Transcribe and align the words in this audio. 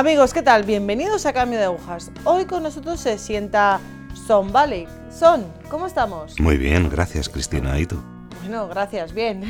Amigos, 0.00 0.32
¿qué 0.32 0.40
tal? 0.40 0.64
Bienvenidos 0.64 1.26
a 1.26 1.34
Cambio 1.34 1.58
de 1.58 1.66
Agujas. 1.66 2.10
Hoy 2.24 2.46
con 2.46 2.62
nosotros 2.62 2.98
se 3.00 3.18
sienta 3.18 3.78
Son 4.26 4.50
Valley. 4.50 4.88
Son, 5.10 5.44
¿cómo 5.68 5.86
estamos? 5.86 6.40
Muy 6.40 6.56
bien, 6.56 6.88
gracias 6.88 7.28
Cristina. 7.28 7.78
¿Y 7.78 7.84
tú? 7.84 8.02
Bueno, 8.40 8.66
gracias, 8.66 9.12
bien. 9.12 9.42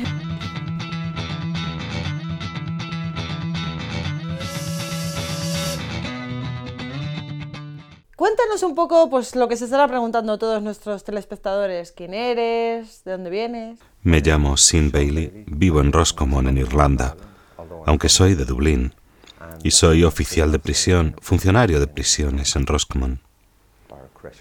Cuéntanos 8.17 8.61
un 8.63 8.75
poco 8.75 9.09
pues 9.09 9.37
lo 9.37 9.47
que 9.47 9.55
se 9.55 9.63
estará 9.63 9.87
preguntando 9.87 10.37
todos 10.37 10.61
nuestros 10.61 11.05
telespectadores. 11.05 11.93
¿Quién 11.93 12.13
eres? 12.13 13.05
¿De 13.05 13.13
dónde 13.13 13.29
vienes? 13.29 13.79
Me 14.03 14.19
llamo 14.19 14.57
Sin 14.57 14.91
Bailey, 14.91 15.45
vivo 15.47 15.79
en 15.79 15.93
Roscommon, 15.93 16.49
en 16.49 16.57
Irlanda, 16.57 17.15
aunque 17.85 18.09
soy 18.09 18.35
de 18.35 18.43
Dublín 18.43 18.93
y 19.63 19.71
soy 19.71 20.03
oficial 20.03 20.51
de 20.51 20.59
prisión, 20.59 21.15
funcionario 21.21 21.79
de 21.79 21.87
prisiones 21.87 22.55
en 22.55 22.65
Roscommon. 22.65 23.21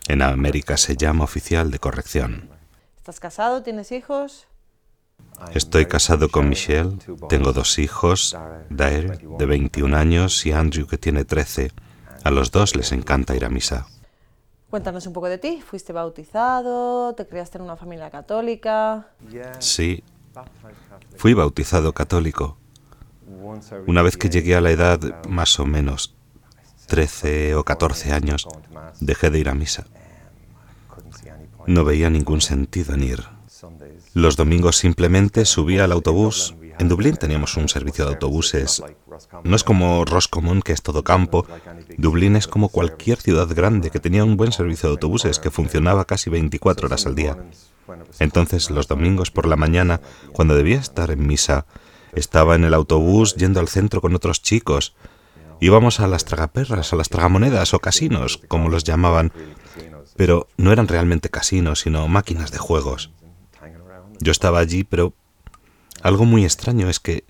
En 0.09 0.23
América 0.23 0.77
se 0.77 0.97
llama 0.97 1.25
oficial 1.25 1.71
de 1.71 1.79
corrección. 1.79 2.51
¿Estás 2.97 3.21
casado? 3.21 3.63
¿Tienes 3.63 3.93
hijos? 3.93 4.47
Estoy 5.55 5.87
casado 5.87 6.29
con 6.29 6.49
Michelle, 6.49 6.99
tengo 7.29 7.53
dos 7.53 7.79
hijos, 7.79 8.37
Daire, 8.69 9.19
de 9.39 9.47
21 9.47 9.97
años, 9.97 10.45
y 10.45 10.53
Andrew, 10.53 10.87
que 10.87 10.99
tiene 10.99 11.25
13. 11.25 11.73
A 12.25 12.31
los 12.31 12.51
dos 12.51 12.77
les 12.77 12.93
encanta 12.93 13.35
ir 13.35 13.45
a 13.45 13.49
misa. 13.49 13.87
Cuéntanos 14.69 15.07
un 15.07 15.13
poco 15.13 15.29
de 15.29 15.39
ti. 15.39 15.63
¿Fuiste 15.67 15.93
bautizado? 15.93 17.15
¿Te 17.15 17.27
criaste 17.27 17.59
en 17.59 17.65
una 17.65 17.77
familia 17.77 18.11
católica? 18.11 19.09
Sí, 19.59 20.05
fui 21.17 21.35
bautizado 21.35 21.93
católico. 21.93 22.57
Una 23.87 24.03
vez 24.03 24.17
que 24.17 24.31
llegué 24.31 24.55
a 24.57 24.61
la 24.61 24.71
edad 24.71 25.25
más 25.29 25.59
o 25.61 25.67
menos 25.67 26.15
13 26.87 27.55
o 27.55 27.65
14 27.65 28.13
años, 28.13 28.49
dejé 29.01 29.31
de 29.31 29.39
ir 29.39 29.49
a 29.49 29.55
misa. 29.55 29.87
No 31.67 31.85
veía 31.85 32.11
ningún 32.11 32.41
sentido 32.41 32.95
en 32.95 33.03
ir. 33.05 33.25
Los 34.15 34.37
domingos 34.37 34.77
simplemente 34.77 35.45
subía 35.45 35.85
al 35.85 35.93
autobús. 35.93 36.55
En 36.79 36.89
Dublín 36.89 37.17
teníamos 37.17 37.57
un 37.57 37.69
servicio 37.69 38.05
de 38.05 38.13
autobuses. 38.13 38.83
No 39.45 39.55
es 39.55 39.63
como 39.63 40.05
Roscommon, 40.05 40.63
que 40.63 40.73
es 40.73 40.83
todo 40.83 41.05
campo. 41.05 41.47
Dublín 41.99 42.37
es 42.37 42.49
como 42.49 42.71
cualquier 42.71 43.19
ciudad 43.19 43.49
grande 43.55 43.91
que 43.91 44.01
tenía 44.01 44.25
un 44.25 44.37
buen 44.37 44.51
servicio 44.51 44.89
de 44.89 44.95
autobuses 44.95 45.39
que 45.39 45.51
funcionaba 45.51 46.07
casi 46.07 46.31
24 46.31 46.87
horas 46.87 47.07
al 47.07 47.15
día. 47.15 47.37
Entonces, 48.19 48.71
los 48.71 48.89
domingos 48.89 49.31
por 49.31 49.47
la 49.47 49.57
mañana, 49.57 50.01
cuando 50.33 50.55
debía 50.55 50.79
estar 50.79 51.11
en 51.11 51.27
misa, 51.27 51.67
estaba 52.13 52.55
en 52.55 52.65
el 52.65 52.75
autobús 52.75 53.37
yendo 53.37 53.61
al 53.61 53.69
centro 53.69 54.01
con 54.01 54.15
otros 54.15 54.43
chicos. 54.43 54.95
Íbamos 55.61 56.01
a 56.01 56.09
las 56.09 56.25
tragaperras, 56.25 56.93
a 56.93 56.97
las 56.97 57.09
tragamonedas 57.09 57.75
o 57.75 57.81
casinos, 57.81 58.41
como 58.49 58.69
los 58.69 58.85
llamaban, 58.85 59.33
pero 60.17 60.49
no 60.57 60.73
eran 60.73 60.89
realmente 60.89 61.29
casinos, 61.29 61.81
sino 61.81 62.09
máquinas 62.09 62.51
de 62.51 62.59
juegos. 62.59 63.13
Yo 64.21 64.33
estaba 64.33 64.59
allí, 64.59 64.85
pero 64.85 65.15
algo 66.03 66.25
muy 66.25 66.45
extraño 66.45 66.89
es 66.89 67.01
que 67.01 67.25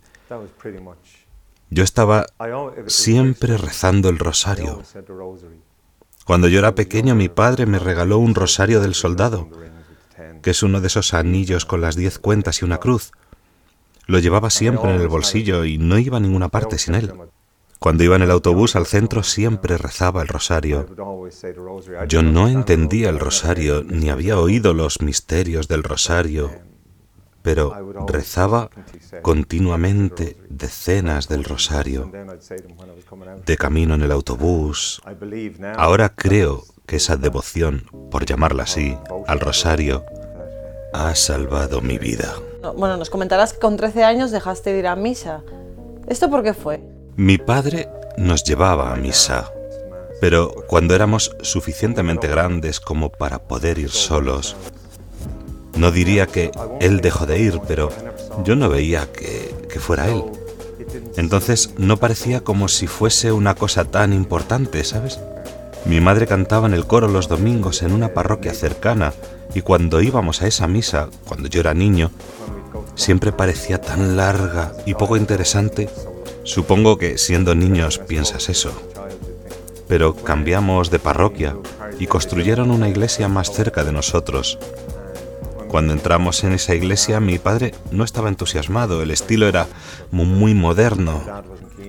yo 1.70 1.84
estaba 1.84 2.26
siempre 2.86 3.56
rezando 3.56 4.08
el 4.08 4.18
rosario. 4.18 4.82
Cuando 6.24 6.48
yo 6.48 6.58
era 6.58 6.74
pequeño 6.74 7.14
mi 7.14 7.28
padre 7.28 7.66
me 7.66 7.78
regaló 7.78 8.18
un 8.18 8.34
rosario 8.34 8.80
del 8.80 8.94
soldado, 8.94 9.48
que 10.42 10.50
es 10.50 10.62
uno 10.62 10.80
de 10.80 10.86
esos 10.86 11.14
anillos 11.14 11.64
con 11.64 11.80
las 11.80 11.96
diez 11.96 12.18
cuentas 12.18 12.62
y 12.62 12.64
una 12.64 12.78
cruz. 12.78 13.12
Lo 14.10 14.18
llevaba 14.18 14.50
siempre 14.50 14.92
en 14.92 15.00
el 15.00 15.06
bolsillo 15.06 15.64
y 15.64 15.78
no 15.78 15.96
iba 15.96 16.16
a 16.16 16.20
ninguna 16.20 16.48
parte 16.48 16.78
sin 16.78 16.96
él. 16.96 17.12
Cuando 17.78 18.02
iba 18.02 18.16
en 18.16 18.22
el 18.22 18.32
autobús 18.32 18.74
al 18.74 18.86
centro 18.86 19.22
siempre 19.22 19.78
rezaba 19.78 20.20
el 20.20 20.26
rosario. 20.26 20.88
Yo 22.08 22.20
no 22.20 22.48
entendía 22.48 23.08
el 23.08 23.20
rosario 23.20 23.84
ni 23.84 24.10
había 24.10 24.36
oído 24.36 24.74
los 24.74 25.00
misterios 25.00 25.68
del 25.68 25.84
rosario, 25.84 26.50
pero 27.42 28.04
rezaba 28.08 28.68
continuamente 29.22 30.36
decenas 30.48 31.28
del 31.28 31.44
rosario. 31.44 32.10
De 33.46 33.56
camino 33.56 33.94
en 33.94 34.02
el 34.02 34.10
autobús. 34.10 35.00
Ahora 35.76 36.08
creo 36.16 36.64
que 36.84 36.96
esa 36.96 37.16
devoción, 37.16 37.84
por 38.10 38.26
llamarla 38.26 38.64
así, 38.64 38.98
al 39.28 39.38
rosario, 39.38 40.04
ha 40.92 41.14
salvado 41.14 41.80
mi 41.80 41.98
vida. 41.98 42.34
Bueno, 42.76 42.96
nos 42.96 43.10
comentarás 43.10 43.52
que 43.52 43.58
con 43.58 43.76
13 43.76 44.04
años 44.04 44.30
dejaste 44.30 44.72
de 44.72 44.78
ir 44.80 44.86
a 44.86 44.96
misa. 44.96 45.42
¿Esto 46.06 46.28
por 46.28 46.42
qué 46.42 46.54
fue? 46.54 46.80
Mi 47.16 47.38
padre 47.38 47.88
nos 48.16 48.44
llevaba 48.44 48.92
a 48.92 48.96
misa, 48.96 49.50
pero 50.20 50.52
cuando 50.66 50.94
éramos 50.94 51.36
suficientemente 51.42 52.28
grandes 52.28 52.80
como 52.80 53.10
para 53.10 53.38
poder 53.38 53.78
ir 53.78 53.90
solos, 53.90 54.56
no 55.76 55.90
diría 55.90 56.26
que 56.26 56.50
él 56.80 57.00
dejó 57.00 57.26
de 57.26 57.38
ir, 57.38 57.60
pero 57.66 57.90
yo 58.44 58.56
no 58.56 58.68
veía 58.68 59.10
que, 59.12 59.54
que 59.70 59.80
fuera 59.80 60.08
él. 60.08 60.24
Entonces 61.16 61.74
no 61.78 61.98
parecía 61.98 62.40
como 62.40 62.68
si 62.68 62.86
fuese 62.86 63.32
una 63.32 63.54
cosa 63.54 63.84
tan 63.84 64.12
importante, 64.12 64.84
¿sabes? 64.84 65.20
Mi 65.84 66.00
madre 66.00 66.26
cantaba 66.26 66.66
en 66.66 66.74
el 66.74 66.86
coro 66.86 67.08
los 67.08 67.28
domingos 67.28 67.82
en 67.82 67.92
una 67.92 68.12
parroquia 68.12 68.52
cercana 68.52 69.14
y 69.54 69.62
cuando 69.62 70.00
íbamos 70.00 70.42
a 70.42 70.46
esa 70.46 70.66
misa, 70.66 71.08
cuando 71.26 71.48
yo 71.48 71.60
era 71.60 71.74
niño, 71.74 72.10
siempre 72.94 73.32
parecía 73.32 73.80
tan 73.80 74.16
larga 74.16 74.72
y 74.86 74.94
poco 74.94 75.16
interesante. 75.16 75.88
Supongo 76.44 76.98
que 76.98 77.18
siendo 77.18 77.54
niños 77.54 77.98
piensas 77.98 78.48
eso. 78.48 78.72
Pero 79.88 80.14
cambiamos 80.14 80.90
de 80.90 80.98
parroquia 80.98 81.56
y 81.98 82.06
construyeron 82.06 82.70
una 82.70 82.88
iglesia 82.88 83.28
más 83.28 83.50
cerca 83.50 83.84
de 83.84 83.92
nosotros. 83.92 84.58
Cuando 85.68 85.92
entramos 85.92 86.42
en 86.44 86.52
esa 86.52 86.74
iglesia 86.74 87.20
mi 87.20 87.38
padre 87.38 87.74
no 87.90 88.04
estaba 88.04 88.28
entusiasmado, 88.28 89.02
el 89.02 89.10
estilo 89.10 89.46
era 89.46 89.66
muy 90.10 90.54
moderno. 90.54 91.22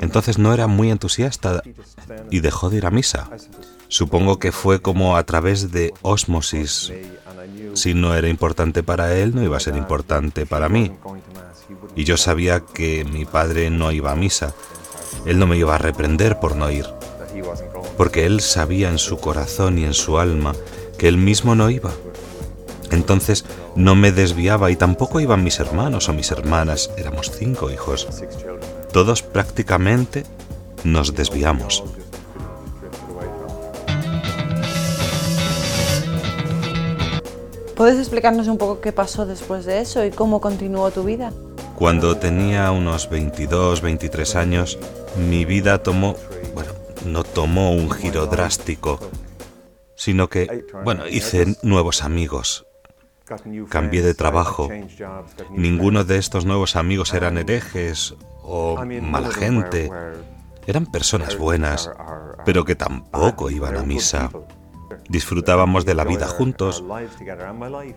Entonces 0.01 0.37
no 0.37 0.53
era 0.53 0.67
muy 0.67 0.91
entusiasta 0.91 1.61
y 2.29 2.39
dejó 2.39 2.69
de 2.69 2.77
ir 2.77 2.85
a 2.85 2.91
misa. 2.91 3.29
Supongo 3.91 4.39
que 4.39 4.53
fue 4.53 4.81
como 4.81 5.17
a 5.17 5.23
través 5.25 5.73
de 5.73 5.93
osmosis 6.01 6.93
si 7.73 7.93
no 7.93 8.15
era 8.15 8.29
importante 8.29 8.83
para 8.83 9.17
él, 9.17 9.35
no 9.35 9.43
iba 9.43 9.57
a 9.57 9.59
ser 9.59 9.75
importante 9.75 10.45
para 10.45 10.69
mí. 10.69 10.93
Y 11.95 12.05
yo 12.05 12.15
sabía 12.15 12.61
que 12.61 13.03
mi 13.03 13.25
padre 13.25 13.69
no 13.69 13.91
iba 13.91 14.13
a 14.13 14.15
misa. 14.15 14.53
Él 15.25 15.39
no 15.39 15.45
me 15.45 15.57
iba 15.57 15.75
a 15.75 15.77
reprender 15.77 16.39
por 16.39 16.55
no 16.55 16.71
ir. 16.71 16.85
Porque 17.97 18.25
él 18.25 18.39
sabía 18.39 18.89
en 18.89 18.97
su 18.97 19.17
corazón 19.17 19.77
y 19.77 19.83
en 19.83 19.93
su 19.93 20.19
alma 20.19 20.53
que 20.97 21.09
él 21.09 21.17
mismo 21.17 21.53
no 21.53 21.69
iba. 21.69 21.91
Entonces 22.91 23.43
no 23.75 23.95
me 23.95 24.13
desviaba 24.13 24.71
y 24.71 24.77
tampoco 24.77 25.19
iban 25.19 25.43
mis 25.43 25.59
hermanos 25.59 26.07
o 26.07 26.13
mis 26.13 26.31
hermanas. 26.31 26.91
Éramos 26.97 27.29
cinco 27.37 27.71
hijos. 27.71 28.07
Todos 28.93 29.21
prácticamente 29.21 30.23
nos 30.85 31.13
desviamos. 31.13 31.83
¿Puedes 37.81 37.97
explicarnos 37.97 38.47
un 38.47 38.59
poco 38.59 38.79
qué 38.79 38.91
pasó 38.91 39.25
después 39.25 39.65
de 39.65 39.81
eso 39.81 40.05
y 40.05 40.11
cómo 40.11 40.39
continuó 40.39 40.91
tu 40.91 41.03
vida? 41.03 41.33
Cuando 41.75 42.15
tenía 42.15 42.69
unos 42.69 43.09
22, 43.09 43.81
23 43.81 44.35
años, 44.35 44.77
mi 45.17 45.45
vida 45.45 45.81
tomó, 45.81 46.15
bueno, 46.53 46.73
no 47.07 47.23
tomó 47.23 47.71
un 47.71 47.89
giro 47.89 48.27
drástico, 48.27 48.99
sino 49.95 50.29
que, 50.29 50.63
bueno, 50.83 51.07
hice 51.07 51.57
nuevos 51.63 52.03
amigos. 52.03 52.67
Cambié 53.67 54.03
de 54.03 54.13
trabajo. 54.13 54.69
Ninguno 55.49 56.03
de 56.03 56.19
estos 56.19 56.45
nuevos 56.45 56.75
amigos 56.75 57.15
eran 57.15 57.39
herejes 57.39 58.13
o 58.43 58.77
mala 58.85 59.31
gente. 59.31 59.89
Eran 60.67 60.85
personas 60.85 61.35
buenas, 61.35 61.89
pero 62.45 62.63
que 62.63 62.75
tampoco 62.75 63.49
iban 63.49 63.75
a 63.75 63.81
misa. 63.81 64.29
Disfrutábamos 65.09 65.85
de 65.85 65.95
la 65.95 66.03
vida 66.03 66.27
juntos. 66.27 66.83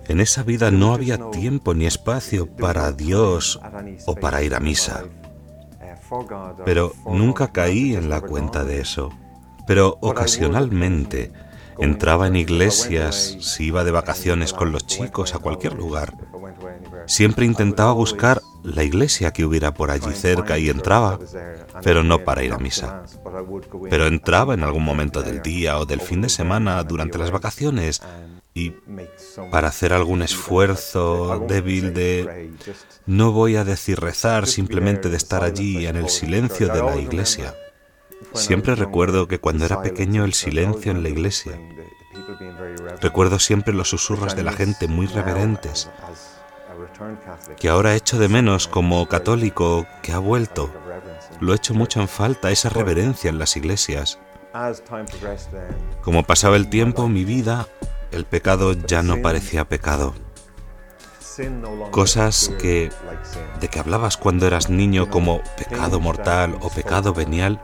En 0.08 0.20
esa 0.20 0.42
vida 0.42 0.70
no 0.70 0.94
había 0.94 1.30
tiempo 1.30 1.74
ni 1.74 1.86
espacio 1.86 2.46
para 2.46 2.92
Dios 2.92 3.60
o 4.06 4.14
para 4.14 4.42
ir 4.42 4.54
a 4.54 4.60
misa. 4.60 5.04
Pero 6.64 6.92
nunca 7.06 7.52
caí 7.52 7.94
en 7.94 8.08
la 8.08 8.20
cuenta 8.20 8.64
de 8.64 8.80
eso. 8.80 9.10
Pero 9.66 9.98
ocasionalmente 10.00 11.32
entraba 11.78 12.26
en 12.26 12.36
iglesias, 12.36 13.36
si 13.40 13.66
iba 13.66 13.84
de 13.84 13.90
vacaciones 13.90 14.52
con 14.52 14.72
los 14.72 14.86
chicos 14.86 15.34
a 15.34 15.38
cualquier 15.38 15.74
lugar. 15.74 16.14
Siempre 17.06 17.46
intentaba 17.46 17.92
buscar 17.92 18.40
la 18.62 18.82
iglesia 18.82 19.32
que 19.32 19.44
hubiera 19.44 19.74
por 19.74 19.90
allí 19.90 20.12
cerca 20.12 20.58
y 20.58 20.70
entraba, 20.70 21.18
pero 21.82 22.02
no 22.02 22.20
para 22.20 22.42
ir 22.42 22.52
a 22.52 22.58
misa. 22.58 23.04
Pero 23.90 24.06
entraba 24.06 24.54
en 24.54 24.62
algún 24.62 24.84
momento 24.84 25.22
del 25.22 25.42
día 25.42 25.78
o 25.78 25.86
del 25.86 26.00
fin 26.00 26.22
de 26.22 26.28
semana 26.28 26.82
durante 26.82 27.18
las 27.18 27.30
vacaciones 27.30 28.00
y 28.54 28.72
para 29.50 29.68
hacer 29.68 29.92
algún 29.92 30.22
esfuerzo 30.22 31.44
débil 31.48 31.92
de, 31.92 32.52
no 33.04 33.32
voy 33.32 33.56
a 33.56 33.64
decir 33.64 34.00
rezar, 34.00 34.46
simplemente 34.46 35.10
de 35.10 35.16
estar 35.16 35.42
allí 35.44 35.86
en 35.86 35.96
el 35.96 36.08
silencio 36.08 36.68
de 36.68 36.82
la 36.82 36.96
iglesia. 36.96 37.54
Siempre 38.32 38.74
recuerdo 38.74 39.28
que 39.28 39.40
cuando 39.40 39.64
era 39.64 39.82
pequeño 39.82 40.24
el 40.24 40.34
silencio 40.34 40.92
en 40.92 41.02
la 41.02 41.08
iglesia. 41.08 41.58
Recuerdo 43.00 43.38
siempre 43.38 43.74
los 43.74 43.90
susurros 43.90 44.36
de 44.36 44.42
la 44.42 44.52
gente 44.52 44.88
muy 44.88 45.06
reverentes, 45.06 45.90
que 47.58 47.68
ahora 47.68 47.94
echo 47.94 48.18
de 48.18 48.28
menos 48.28 48.68
como 48.68 49.06
católico 49.08 49.86
que 50.02 50.12
ha 50.12 50.18
vuelto. 50.18 50.70
Lo 51.40 51.54
echo 51.54 51.74
mucho 51.74 52.00
en 52.00 52.08
falta, 52.08 52.50
esa 52.50 52.68
reverencia 52.68 53.30
en 53.30 53.38
las 53.38 53.56
iglesias. 53.56 54.18
Como 56.02 56.22
pasaba 56.22 56.56
el 56.56 56.68
tiempo, 56.68 57.08
mi 57.08 57.24
vida, 57.24 57.66
el 58.12 58.24
pecado 58.24 58.72
ya 58.72 59.02
no 59.02 59.20
parecía 59.20 59.64
pecado. 59.64 60.14
Cosas 61.90 62.52
que 62.60 62.90
de 63.58 63.68
que 63.68 63.80
hablabas 63.80 64.16
cuando 64.16 64.46
eras 64.46 64.70
niño 64.70 65.10
como 65.10 65.40
pecado 65.56 65.98
mortal 65.98 66.56
o 66.60 66.70
pecado 66.70 67.12
venial, 67.12 67.60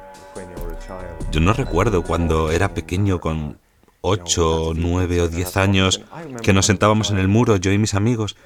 yo 1.30 1.40
no 1.40 1.52
recuerdo 1.52 2.02
cuando 2.02 2.50
era 2.50 2.74
pequeño 2.74 3.20
con 3.20 3.59
8, 4.02 4.72
9 4.76 5.20
o 5.20 5.28
10 5.28 5.56
años 5.56 6.02
que 6.42 6.52
nos 6.52 6.66
sentábamos 6.66 7.10
en 7.10 7.18
el 7.18 7.28
muro, 7.28 7.56
yo 7.56 7.72
y 7.72 7.78
mis 7.78 7.94
amigos, 7.94 8.36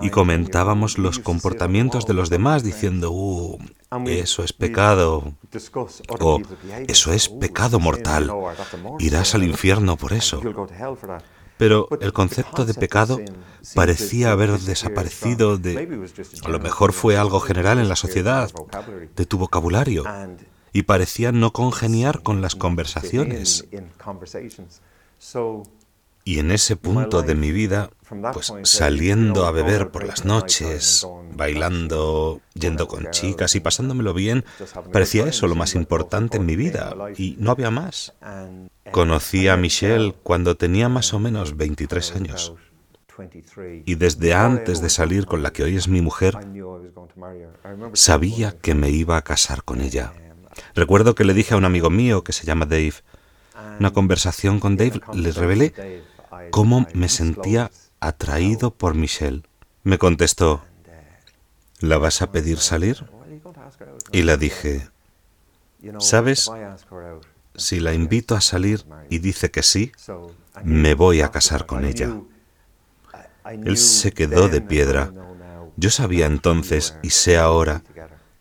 y 0.00 0.10
comentábamos 0.10 0.98
los 0.98 1.18
comportamientos 1.18 2.06
de 2.06 2.14
los 2.14 2.30
demás 2.30 2.62
diciendo, 2.62 3.10
uh, 3.10 3.58
eso 4.06 4.42
es 4.42 4.52
pecado, 4.52 5.34
o 6.20 6.40
eso 6.88 7.12
es 7.12 7.28
pecado 7.28 7.78
mortal, 7.78 8.32
irás 8.98 9.34
al 9.34 9.44
infierno 9.44 9.96
por 9.96 10.12
eso. 10.12 10.40
Pero 11.58 11.86
el 12.00 12.12
concepto 12.12 12.64
de 12.64 12.74
pecado 12.74 13.20
parecía 13.74 14.32
haber 14.32 14.58
desaparecido 14.58 15.58
de... 15.58 16.02
A 16.44 16.48
lo 16.48 16.58
mejor 16.58 16.92
fue 16.92 17.16
algo 17.16 17.38
general 17.38 17.78
en 17.78 17.88
la 17.88 17.96
sociedad, 17.96 18.50
de 19.14 19.26
tu 19.26 19.38
vocabulario, 19.38 20.04
y 20.72 20.84
parecía 20.84 21.30
no 21.32 21.52
congeniar 21.52 22.22
con 22.22 22.40
las 22.40 22.56
conversaciones. 22.56 23.68
Y 26.24 26.38
en 26.38 26.52
ese 26.52 26.76
punto 26.76 27.22
de 27.22 27.34
mi 27.34 27.50
vida, 27.50 27.90
pues 28.32 28.52
saliendo 28.62 29.46
a 29.46 29.50
beber 29.50 29.90
por 29.90 30.04
las 30.04 30.24
noches, 30.24 31.06
bailando, 31.34 32.40
yendo 32.54 32.86
con 32.86 33.10
chicas 33.10 33.56
y 33.56 33.60
pasándomelo 33.60 34.14
bien, 34.14 34.44
parecía 34.92 35.26
eso 35.26 35.48
lo 35.48 35.56
más 35.56 35.74
importante 35.74 36.36
en 36.36 36.46
mi 36.46 36.54
vida 36.54 36.94
y 37.16 37.36
no 37.38 37.50
había 37.50 37.70
más. 37.70 38.14
Conocí 38.92 39.48
a 39.48 39.56
Michelle 39.56 40.14
cuando 40.22 40.56
tenía 40.56 40.88
más 40.88 41.12
o 41.12 41.18
menos 41.18 41.56
23 41.56 42.16
años. 42.16 42.54
Y 43.84 43.96
desde 43.96 44.34
antes 44.34 44.80
de 44.80 44.90
salir 44.90 45.26
con 45.26 45.42
la 45.42 45.52
que 45.52 45.64
hoy 45.64 45.76
es 45.76 45.88
mi 45.88 46.00
mujer, 46.00 46.38
sabía 47.94 48.56
que 48.58 48.74
me 48.74 48.90
iba 48.90 49.16
a 49.16 49.22
casar 49.22 49.64
con 49.64 49.80
ella. 49.80 50.12
Recuerdo 50.74 51.14
que 51.14 51.24
le 51.24 51.34
dije 51.34 51.54
a 51.54 51.56
un 51.56 51.64
amigo 51.64 51.90
mío 51.90 52.22
que 52.22 52.32
se 52.32 52.46
llama 52.46 52.66
Dave, 52.66 52.94
una 53.78 53.92
conversación 53.92 54.60
con 54.60 54.76
Dave, 54.76 55.00
le 55.12 55.32
revelé 55.32 56.02
cómo 56.50 56.86
me 56.94 57.08
sentía 57.08 57.70
atraído 58.00 58.72
por 58.74 58.94
Michelle. 58.94 59.42
Me 59.82 59.98
contestó, 59.98 60.62
¿la 61.80 61.98
vas 61.98 62.22
a 62.22 62.32
pedir 62.32 62.58
salir? 62.58 63.04
Y 64.12 64.22
le 64.22 64.36
dije, 64.36 64.88
¿sabes? 65.98 66.50
Si 67.54 67.80
la 67.80 67.92
invito 67.92 68.34
a 68.34 68.40
salir 68.40 68.84
y 69.10 69.18
dice 69.18 69.50
que 69.50 69.62
sí, 69.62 69.92
me 70.64 70.94
voy 70.94 71.20
a 71.20 71.30
casar 71.30 71.66
con 71.66 71.84
ella. 71.84 72.20
Él 73.44 73.76
se 73.76 74.12
quedó 74.12 74.48
de 74.48 74.60
piedra. 74.60 75.12
Yo 75.76 75.90
sabía 75.90 76.26
entonces 76.26 76.96
y 77.02 77.10
sé 77.10 77.38
ahora 77.38 77.82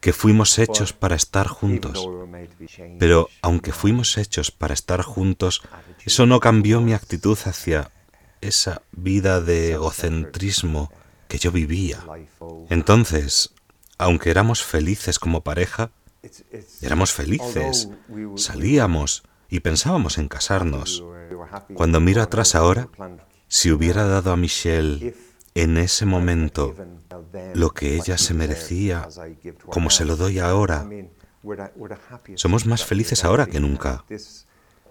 que 0.01 0.13
fuimos 0.13 0.57
hechos 0.59 0.94
para 0.94 1.15
estar 1.15 1.48
juntos. 1.48 2.09
Pero 3.00 3.30
aunque 3.42 3.71
fuimos 3.71 4.18
hechos 4.18 4.51
para 4.51 4.74
estar 4.74 5.03
juntos, 5.03 5.62
eso 6.06 6.25
no 6.25 6.39
cambió 6.39 6.81
mi 6.81 6.94
actitud 6.94 7.38
hacia 7.45 7.92
esa 8.42 8.81
vida 8.92 9.39
de 9.39 9.74
egocentrismo 9.74 10.92
que 11.27 11.38
yo 11.38 11.51
vivía. 11.51 12.00
Entonces, 12.69 13.53
aunque 14.00 14.31
éramos 14.31 14.63
felices 14.63 15.19
como 15.19 15.42
pareja, 15.42 15.92
éramos 16.81 17.13
felices, 17.13 17.89
salíamos 18.36 19.24
y 19.50 19.59
pensábamos 19.59 20.18
en 20.18 20.27
casarnos. 20.27 21.03
Cuando 21.75 22.00
miro 22.00 22.24
atrás 22.24 22.56
ahora, 22.56 22.89
si 23.48 23.71
hubiera 23.71 24.06
dado 24.06 24.31
a 24.31 24.38
Michelle 24.38 25.13
en 25.56 25.77
ese 25.77 26.06
momento 26.06 26.75
lo 27.53 27.71
que 27.71 27.95
ella 27.95 28.18
se 28.18 28.33
merecía, 28.33 29.07
como 29.65 29.89
se 29.89 30.06
lo 30.06 30.15
doy 30.15 30.39
ahora. 30.39 30.88
Somos 32.36 32.65
más 32.65 32.86
felices 32.86 33.24
ahora 33.24 33.45
que 33.45 33.59
nunca. 33.59 34.06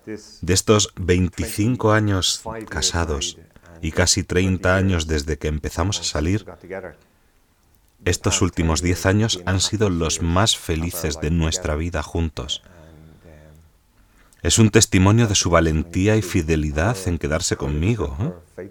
De 0.06 0.54
estos 0.54 0.92
25 0.96 1.92
años 1.92 2.42
casados 2.68 3.38
y 3.80 3.92
casi 3.92 4.24
30 4.24 4.76
años 4.76 5.06
desde 5.06 5.38
que 5.38 5.48
empezamos 5.48 6.00
a 6.00 6.04
salir, 6.04 6.44
estos 8.04 8.40
últimos 8.42 8.82
10 8.82 9.06
años 9.06 9.42
han 9.46 9.60
sido 9.60 9.90
los 9.90 10.22
más 10.22 10.56
felices 10.56 11.20
de 11.20 11.30
nuestra 11.30 11.74
vida 11.76 12.02
juntos. 12.02 12.62
Es 14.42 14.58
un 14.58 14.70
testimonio 14.70 15.26
de 15.26 15.34
su 15.34 15.50
valentía 15.50 16.16
y 16.16 16.22
fidelidad 16.22 16.96
en 17.06 17.18
quedarse 17.18 17.56
conmigo. 17.56 18.16
¿eh? 18.56 18.70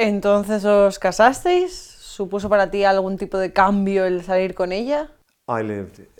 Entonces 0.00 0.64
os 0.64 0.98
casasteis. 0.98 1.72
¿Supuso 1.74 2.48
para 2.48 2.70
ti 2.70 2.84
algún 2.84 3.18
tipo 3.18 3.36
de 3.36 3.52
cambio 3.52 4.06
el 4.06 4.24
salir 4.24 4.54
con 4.54 4.72
ella? 4.72 5.10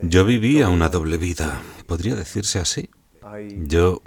Yo 0.02 0.24
vivía 0.26 0.68
una 0.68 0.90
doble 0.90 1.16
vida, 1.16 1.62
podría 1.86 2.14
decirse 2.14 2.58
así. 2.58 2.90
Yo, 3.66 4.02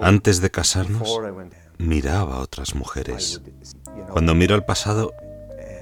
antes 0.00 0.40
de 0.40 0.50
casarnos, 0.50 1.20
miraba 1.76 2.36
a 2.36 2.40
otras 2.40 2.74
mujeres. 2.74 3.42
Cuando 4.10 4.34
miro 4.34 4.54
al 4.54 4.64
pasado, 4.64 5.12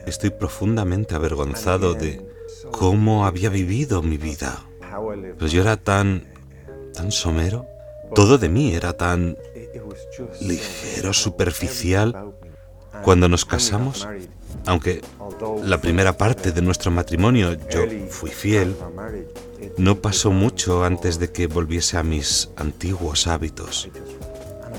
estoy 0.06 0.31
profundamente 0.31 1.14
avergonzado 1.14 1.94
de 1.94 2.26
cómo 2.72 3.25
había 3.25 3.50
vivido 3.50 4.02
mi 4.02 4.16
vida. 4.16 4.64
Pero 5.38 5.46
yo 5.46 5.62
era 5.62 5.76
tan, 5.76 6.26
tan 6.93 7.12
somero. 7.12 7.67
Todo 8.17 8.36
de 8.36 8.48
mí 8.48 8.74
era 8.74 8.94
tan 8.94 9.36
ligero, 10.41 11.12
superficial. 11.12 12.34
Cuando 13.02 13.28
nos 13.28 13.44
casamos, 13.44 14.06
aunque 14.66 15.02
la 15.64 15.80
primera 15.80 16.16
parte 16.16 16.52
de 16.52 16.62
nuestro 16.62 16.90
matrimonio 16.90 17.56
yo 17.70 17.82
fui 18.08 18.30
fiel, 18.30 18.76
no 19.76 19.96
pasó 19.96 20.30
mucho 20.30 20.84
antes 20.84 21.19
de 21.19 21.30
que 21.32 21.46
volviese 21.46 21.96
a 21.96 22.02
mis 22.02 22.50
antiguos 22.56 23.26
hábitos. 23.26 23.88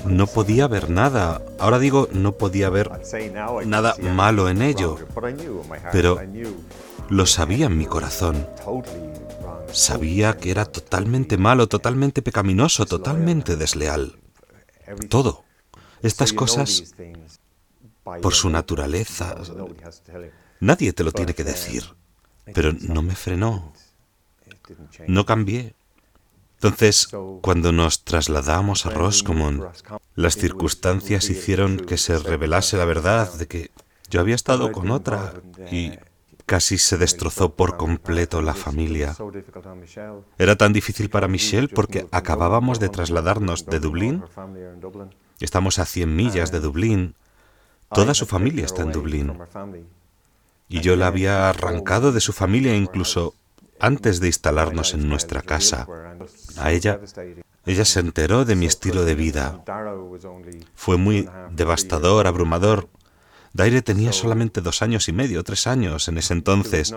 No 0.04 0.26
podía 0.26 0.66
ver 0.66 0.90
nada, 0.90 1.42
ahora 1.58 1.78
digo 1.78 2.08
no 2.12 2.32
podía 2.32 2.70
ver 2.70 2.90
nada 3.66 3.94
malo 4.00 4.48
en 4.48 4.62
ello, 4.62 4.98
pero 5.92 6.20
lo 7.08 7.26
sabía 7.26 7.66
en 7.66 7.78
mi 7.78 7.86
corazón. 7.86 8.46
Sabía 9.72 10.36
que 10.36 10.50
era 10.50 10.66
totalmente 10.66 11.38
malo, 11.38 11.66
totalmente 11.66 12.20
pecaminoso, 12.20 12.84
totalmente 12.86 13.56
desleal. 13.56 14.18
Todo. 15.08 15.44
Estas 16.02 16.32
cosas 16.32 16.94
por 18.04 18.34
su 18.34 18.50
naturaleza. 18.50 19.36
Nadie 20.60 20.92
te 20.92 21.04
lo 21.04 21.12
tiene 21.12 21.34
que 21.34 21.44
decir, 21.44 21.84
pero 22.54 22.72
no 22.72 23.02
me 23.02 23.14
frenó, 23.14 23.72
no 25.06 25.26
cambié. 25.26 25.74
Entonces, 26.54 27.08
cuando 27.40 27.72
nos 27.72 28.04
trasladamos 28.04 28.86
a 28.86 28.90
Roscommon, 28.90 29.68
las 30.14 30.36
circunstancias 30.36 31.28
hicieron 31.28 31.78
que 31.78 31.96
se 31.96 32.16
revelase 32.18 32.76
la 32.76 32.84
verdad 32.84 33.32
de 33.34 33.48
que 33.48 33.70
yo 34.08 34.20
había 34.20 34.36
estado 34.36 34.70
con 34.70 34.90
otra 34.92 35.34
y 35.72 35.92
casi 36.46 36.78
se 36.78 36.98
destrozó 36.98 37.54
por 37.54 37.76
completo 37.76 38.42
la 38.42 38.54
familia. 38.54 39.16
Era 40.38 40.54
tan 40.54 40.72
difícil 40.72 41.10
para 41.10 41.26
Michelle 41.26 41.68
porque 41.68 42.06
acabábamos 42.12 42.78
de 42.78 42.90
trasladarnos 42.90 43.66
de 43.66 43.80
Dublín. 43.80 44.22
Estamos 45.40 45.80
a 45.80 45.86
100 45.86 46.14
millas 46.14 46.52
de 46.52 46.60
Dublín 46.60 47.16
Toda 47.94 48.14
su 48.14 48.26
familia 48.26 48.64
está 48.64 48.82
en 48.82 48.92
Dublín. 48.92 49.38
Y 50.68 50.80
yo 50.80 50.96
la 50.96 51.08
había 51.08 51.48
arrancado 51.48 52.12
de 52.12 52.20
su 52.20 52.32
familia 52.32 52.74
incluso 52.74 53.34
antes 53.78 54.20
de 54.20 54.28
instalarnos 54.28 54.94
en 54.94 55.08
nuestra 55.08 55.42
casa. 55.42 55.86
A 56.56 56.72
ella, 56.72 57.00
ella 57.66 57.84
se 57.84 58.00
enteró 58.00 58.44
de 58.44 58.56
mi 58.56 58.66
estilo 58.66 59.04
de 59.04 59.14
vida. 59.14 59.62
Fue 60.74 60.96
muy 60.96 61.28
devastador, 61.50 62.26
abrumador. 62.26 62.88
Daire 63.52 63.82
tenía 63.82 64.12
solamente 64.12 64.62
dos 64.62 64.80
años 64.80 65.08
y 65.08 65.12
medio, 65.12 65.44
tres 65.44 65.66
años 65.66 66.08
en 66.08 66.16
ese 66.16 66.32
entonces. 66.32 66.94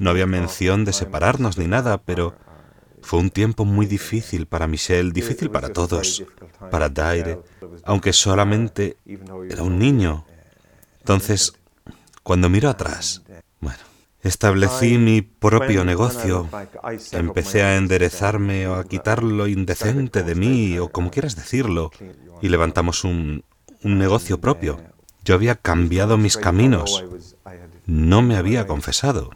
No 0.00 0.10
había 0.10 0.26
mención 0.26 0.84
de 0.84 0.92
separarnos 0.92 1.58
ni 1.58 1.66
nada, 1.66 1.98
pero 1.98 2.34
fue 3.06 3.20
un 3.20 3.30
tiempo 3.30 3.64
muy 3.64 3.86
difícil 3.86 4.46
para 4.46 4.66
Michelle, 4.66 5.12
difícil 5.12 5.48
para 5.48 5.72
todos, 5.72 6.24
para 6.72 6.88
Daire, 6.88 7.38
aunque 7.84 8.12
solamente 8.12 8.96
era 9.48 9.62
un 9.62 9.78
niño. 9.78 10.26
Entonces, 10.98 11.52
cuando 12.24 12.48
miro 12.48 12.68
atrás, 12.68 13.22
bueno, 13.60 13.78
Establecí 14.22 14.98
mi 14.98 15.22
propio 15.22 15.84
negocio, 15.84 16.48
empecé 17.12 17.62
a 17.62 17.76
enderezarme 17.76 18.66
o 18.66 18.74
a 18.74 18.82
quitar 18.82 19.22
lo 19.22 19.46
indecente 19.46 20.24
de 20.24 20.34
mí, 20.34 20.80
o 20.80 20.88
como 20.88 21.12
quieras 21.12 21.36
decirlo, 21.36 21.92
y 22.42 22.48
levantamos 22.48 23.04
un, 23.04 23.44
un 23.84 23.98
negocio 23.98 24.40
propio. 24.40 24.80
Yo 25.24 25.36
había 25.36 25.54
cambiado 25.54 26.18
mis 26.18 26.36
caminos, 26.36 27.04
no 27.86 28.20
me 28.20 28.36
había 28.36 28.66
confesado. 28.66 29.30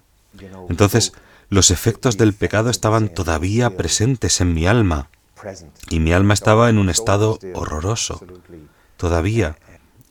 Entonces, 0.68 1.12
los 1.50 1.70
efectos 1.70 2.16
del 2.16 2.32
pecado 2.32 2.70
estaban 2.70 3.08
todavía 3.08 3.76
presentes 3.76 4.40
en 4.40 4.54
mi 4.54 4.66
alma, 4.66 5.10
y 5.88 5.98
mi 6.00 6.12
alma 6.12 6.32
estaba 6.32 6.70
en 6.70 6.78
un 6.78 6.88
estado 6.88 7.38
horroroso, 7.54 8.24
todavía, 8.96 9.58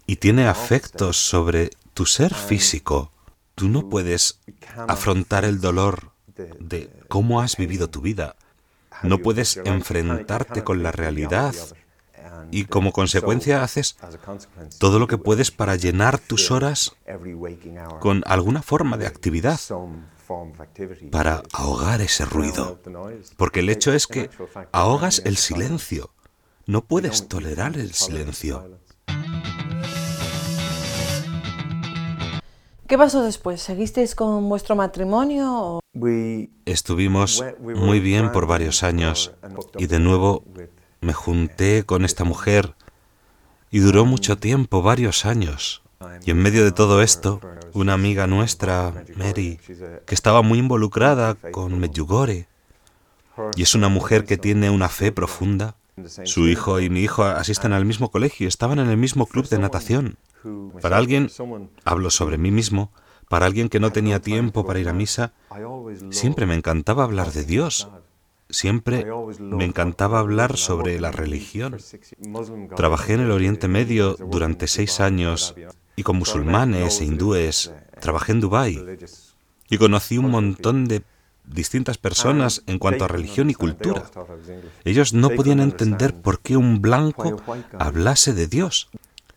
y 0.05 0.17
tiene 0.17 0.47
afectos 0.47 1.17
sobre 1.17 1.71
tu 1.93 2.05
ser 2.05 2.33
físico. 2.33 3.11
Tú 3.55 3.69
no 3.69 3.89
puedes 3.89 4.39
afrontar 4.87 5.45
el 5.45 5.61
dolor 5.61 6.11
de 6.59 6.89
cómo 7.07 7.41
has 7.41 7.55
vivido 7.55 7.89
tu 7.89 8.01
vida. 8.01 8.35
No 9.03 9.19
puedes 9.19 9.57
enfrentarte 9.63 10.63
con 10.63 10.83
la 10.83 10.91
realidad 10.91 11.55
y 12.51 12.65
como 12.65 12.91
consecuencia 12.91 13.63
haces 13.63 13.97
todo 14.79 14.99
lo 14.99 15.07
que 15.07 15.17
puedes 15.17 15.51
para 15.51 15.75
llenar 15.75 16.19
tus 16.19 16.51
horas 16.51 16.95
con 17.99 18.23
alguna 18.25 18.61
forma 18.61 18.97
de 18.97 19.07
actividad 19.07 19.59
para 21.11 21.43
ahogar 21.53 22.01
ese 22.01 22.25
ruido. 22.25 22.79
Porque 23.37 23.61
el 23.61 23.69
hecho 23.69 23.93
es 23.93 24.07
que 24.07 24.29
ahogas 24.71 25.21
el 25.25 25.37
silencio. 25.37 26.11
No 26.65 26.83
puedes 26.85 27.27
tolerar 27.27 27.77
el 27.77 27.93
silencio. 27.93 28.79
¿Qué 32.87 32.97
pasó 32.97 33.21
después? 33.21 33.61
¿Seguisteis 33.61 34.15
con 34.15 34.49
vuestro 34.49 34.75
matrimonio? 34.75 35.79
Estuvimos 36.65 37.43
muy 37.59 37.99
bien 37.99 38.31
por 38.31 38.47
varios 38.47 38.83
años 38.83 39.31
y 39.77 39.85
de 39.87 39.99
nuevo 39.99 40.43
me 41.01 41.13
junté 41.13 41.83
con 41.85 42.05
esta 42.05 42.23
mujer 42.23 42.75
y 43.71 43.79
duró 43.79 44.05
mucho 44.05 44.37
tiempo, 44.37 44.81
varios 44.81 45.25
años. 45.25 45.81
Y 46.25 46.31
en 46.31 46.37
medio 46.37 46.63
de 46.63 46.71
todo 46.71 47.01
esto, 47.01 47.41
una 47.73 47.93
amiga 47.93 48.25
nuestra, 48.27 49.03
Mary, 49.15 49.59
que 50.05 50.15
estaba 50.15 50.41
muy 50.41 50.59
involucrada 50.59 51.35
con 51.35 51.77
Medjugorje, 51.79 52.47
y 53.55 53.63
es 53.63 53.75
una 53.75 53.89
mujer 53.89 54.25
que 54.25 54.37
tiene 54.37 54.69
una 54.69 54.89
fe 54.89 55.11
profunda. 55.11 55.75
Su 56.23 56.47
hijo 56.47 56.79
y 56.79 56.89
mi 56.89 57.01
hijo 57.01 57.23
asisten 57.23 57.73
al 57.73 57.85
mismo 57.85 58.09
colegio, 58.09 58.47
estaban 58.47 58.79
en 58.79 58.89
el 58.89 58.97
mismo 58.97 59.25
club 59.25 59.47
de 59.49 59.59
natación. 59.59 60.17
Para 60.81 60.97
alguien, 60.97 61.29
hablo 61.83 62.09
sobre 62.09 62.37
mí 62.37 62.51
mismo, 62.51 62.91
para 63.27 63.45
alguien 63.45 63.69
que 63.69 63.79
no 63.79 63.91
tenía 63.91 64.21
tiempo 64.21 64.65
para 64.65 64.79
ir 64.79 64.87
a 64.89 64.93
misa, 64.93 65.33
siempre 66.09 66.45
me 66.45 66.55
encantaba 66.55 67.03
hablar 67.03 67.31
de 67.33 67.43
Dios. 67.43 67.89
Siempre 68.49 69.05
me 69.39 69.63
encantaba 69.63 70.19
hablar 70.19 70.57
sobre 70.57 70.99
la 70.99 71.11
religión. 71.11 71.77
Trabajé 72.75 73.13
en 73.13 73.21
el 73.21 73.31
Oriente 73.31 73.67
Medio 73.67 74.15
durante 74.15 74.67
seis 74.67 74.99
años 74.99 75.53
y 75.95 76.03
con 76.03 76.17
musulmanes 76.17 76.99
e 77.01 77.05
hindúes. 77.05 77.71
Trabajé 78.01 78.31
en 78.31 78.39
Dubái 78.39 78.83
y 79.69 79.77
conocí 79.77 80.17
un 80.17 80.31
montón 80.31 80.85
de 80.87 81.03
distintas 81.45 81.99
personas 81.99 82.63
en 82.65 82.79
cuanto 82.79 83.05
a 83.05 83.07
religión 83.07 83.51
y 83.51 83.53
cultura. 83.53 84.09
Ellos 84.83 85.13
no 85.13 85.29
podían 85.29 85.59
entender 85.59 86.15
por 86.15 86.39
qué 86.39 86.57
un 86.57 86.81
blanco 86.81 87.41
hablase 87.77 88.33
de 88.33 88.47
Dios. 88.47 88.89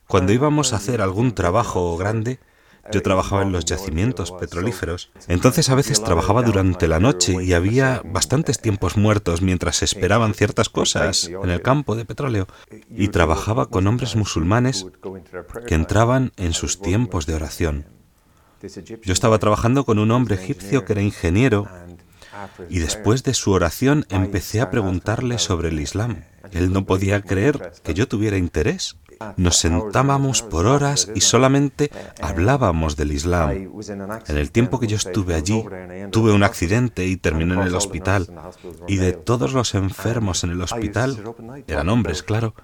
Cuando 0.07 0.33
íbamos 0.33 0.73
a 0.73 0.76
hacer 0.76 1.02
algún 1.02 1.35
trabajo 1.35 1.97
grande, 1.99 2.38
yo 2.91 3.03
trabajaba 3.03 3.43
en 3.43 3.53
los 3.53 3.65
yacimientos 3.65 4.33
petrolíferos, 4.33 5.11
entonces 5.29 5.71
a 5.71 5.75
veces 5.75 6.03
trabajaba 6.03 6.43
durante 6.43 6.89
la 6.89 6.99
noche 6.99 7.37
y 7.43 7.53
había 7.53 8.03
bastantes 8.05 8.61
tiempos 8.61 8.97
muertos 8.97 9.43
mientras 9.43 9.83
esperaban 9.83 10.35
ciertas 10.35 10.69
cosas 10.69 11.29
en 11.29 11.51
el 11.51 11.62
campo 11.62 11.95
de 11.95 12.05
petróleo. 12.05 12.47
Y 12.91 13.09
trabajaba 13.09 13.67
con 13.67 13.87
hombres 13.87 14.17
musulmanes 14.17 14.87
que 15.67 15.75
entraban 15.75 16.33
en 16.37 16.53
sus 16.53 16.81
tiempos 16.81 17.27
de 17.27 17.35
oración. 17.35 17.87
Yo 19.03 19.12
estaba 19.12 19.39
trabajando 19.39 19.85
con 19.85 19.99
un 19.99 20.11
hombre 20.11 20.37
egipcio 20.37 20.85
que 20.85 20.93
era 20.93 21.03
ingeniero 21.03 21.69
y 22.69 22.79
después 22.79 23.23
de 23.25 23.35
su 23.35 23.53
oración 23.53 24.07
empecé 24.09 24.61
a 24.61 24.71
preguntarle 24.71 25.39
sobre 25.39 25.69
el 25.69 25.81
Islam. 25.81 26.25
Él 26.53 26.73
no 26.73 26.85
podía 26.85 27.21
creer 27.23 27.73
que 27.83 27.95
yo 27.95 28.09
tuviera 28.09 28.37
interés. 28.37 28.97
Nos 29.37 29.57
sentábamos 29.57 30.43
por 30.43 30.67
horas 30.67 31.11
y 31.14 31.21
solamente 31.21 31.91
hablábamos 32.21 32.97
del 32.97 33.12
Islam. 33.12 33.71
En 34.29 34.37
el 34.37 34.50
tiempo 34.50 34.81
que 34.81 34.87
yo 34.87 34.97
estuve 34.97 35.35
allí, 35.35 35.64
tuve 36.11 36.33
un 36.33 36.43
accidente 36.43 37.07
y 37.07 37.17
terminé 37.17 37.55
en 37.55 37.61
el 37.61 37.75
hospital. 37.75 38.29
Y 38.88 38.97
de 38.97 39.12
todos 39.12 39.52
los 39.52 39.75
enfermos 39.75 40.45
en 40.45 40.50
el 40.50 40.62
hospital, 40.62 41.23
eran 41.67 41.88
hombres, 41.88 42.23
claro, 42.23 42.55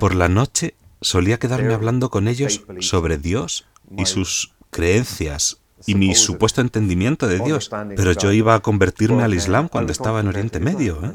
por 0.00 0.14
la 0.14 0.28
noche 0.28 0.74
solía 1.00 1.38
quedarme 1.38 1.74
hablando 1.74 2.10
con 2.10 2.28
ellos 2.28 2.64
sobre 2.80 3.18
Dios 3.18 3.66
y 3.96 4.06
sus 4.06 4.54
creencias 4.70 5.60
y 5.86 5.94
mi 5.94 6.14
supuesto 6.14 6.60
entendimiento 6.60 7.26
de 7.26 7.38
Dios, 7.38 7.70
pero 7.96 8.12
yo 8.12 8.32
iba 8.32 8.54
a 8.54 8.60
convertirme 8.60 9.22
al 9.22 9.34
Islam 9.34 9.68
cuando 9.68 9.92
estaba 9.92 10.20
en 10.20 10.28
Oriente 10.28 10.60
Medio. 10.60 10.98
¿eh? 11.04 11.12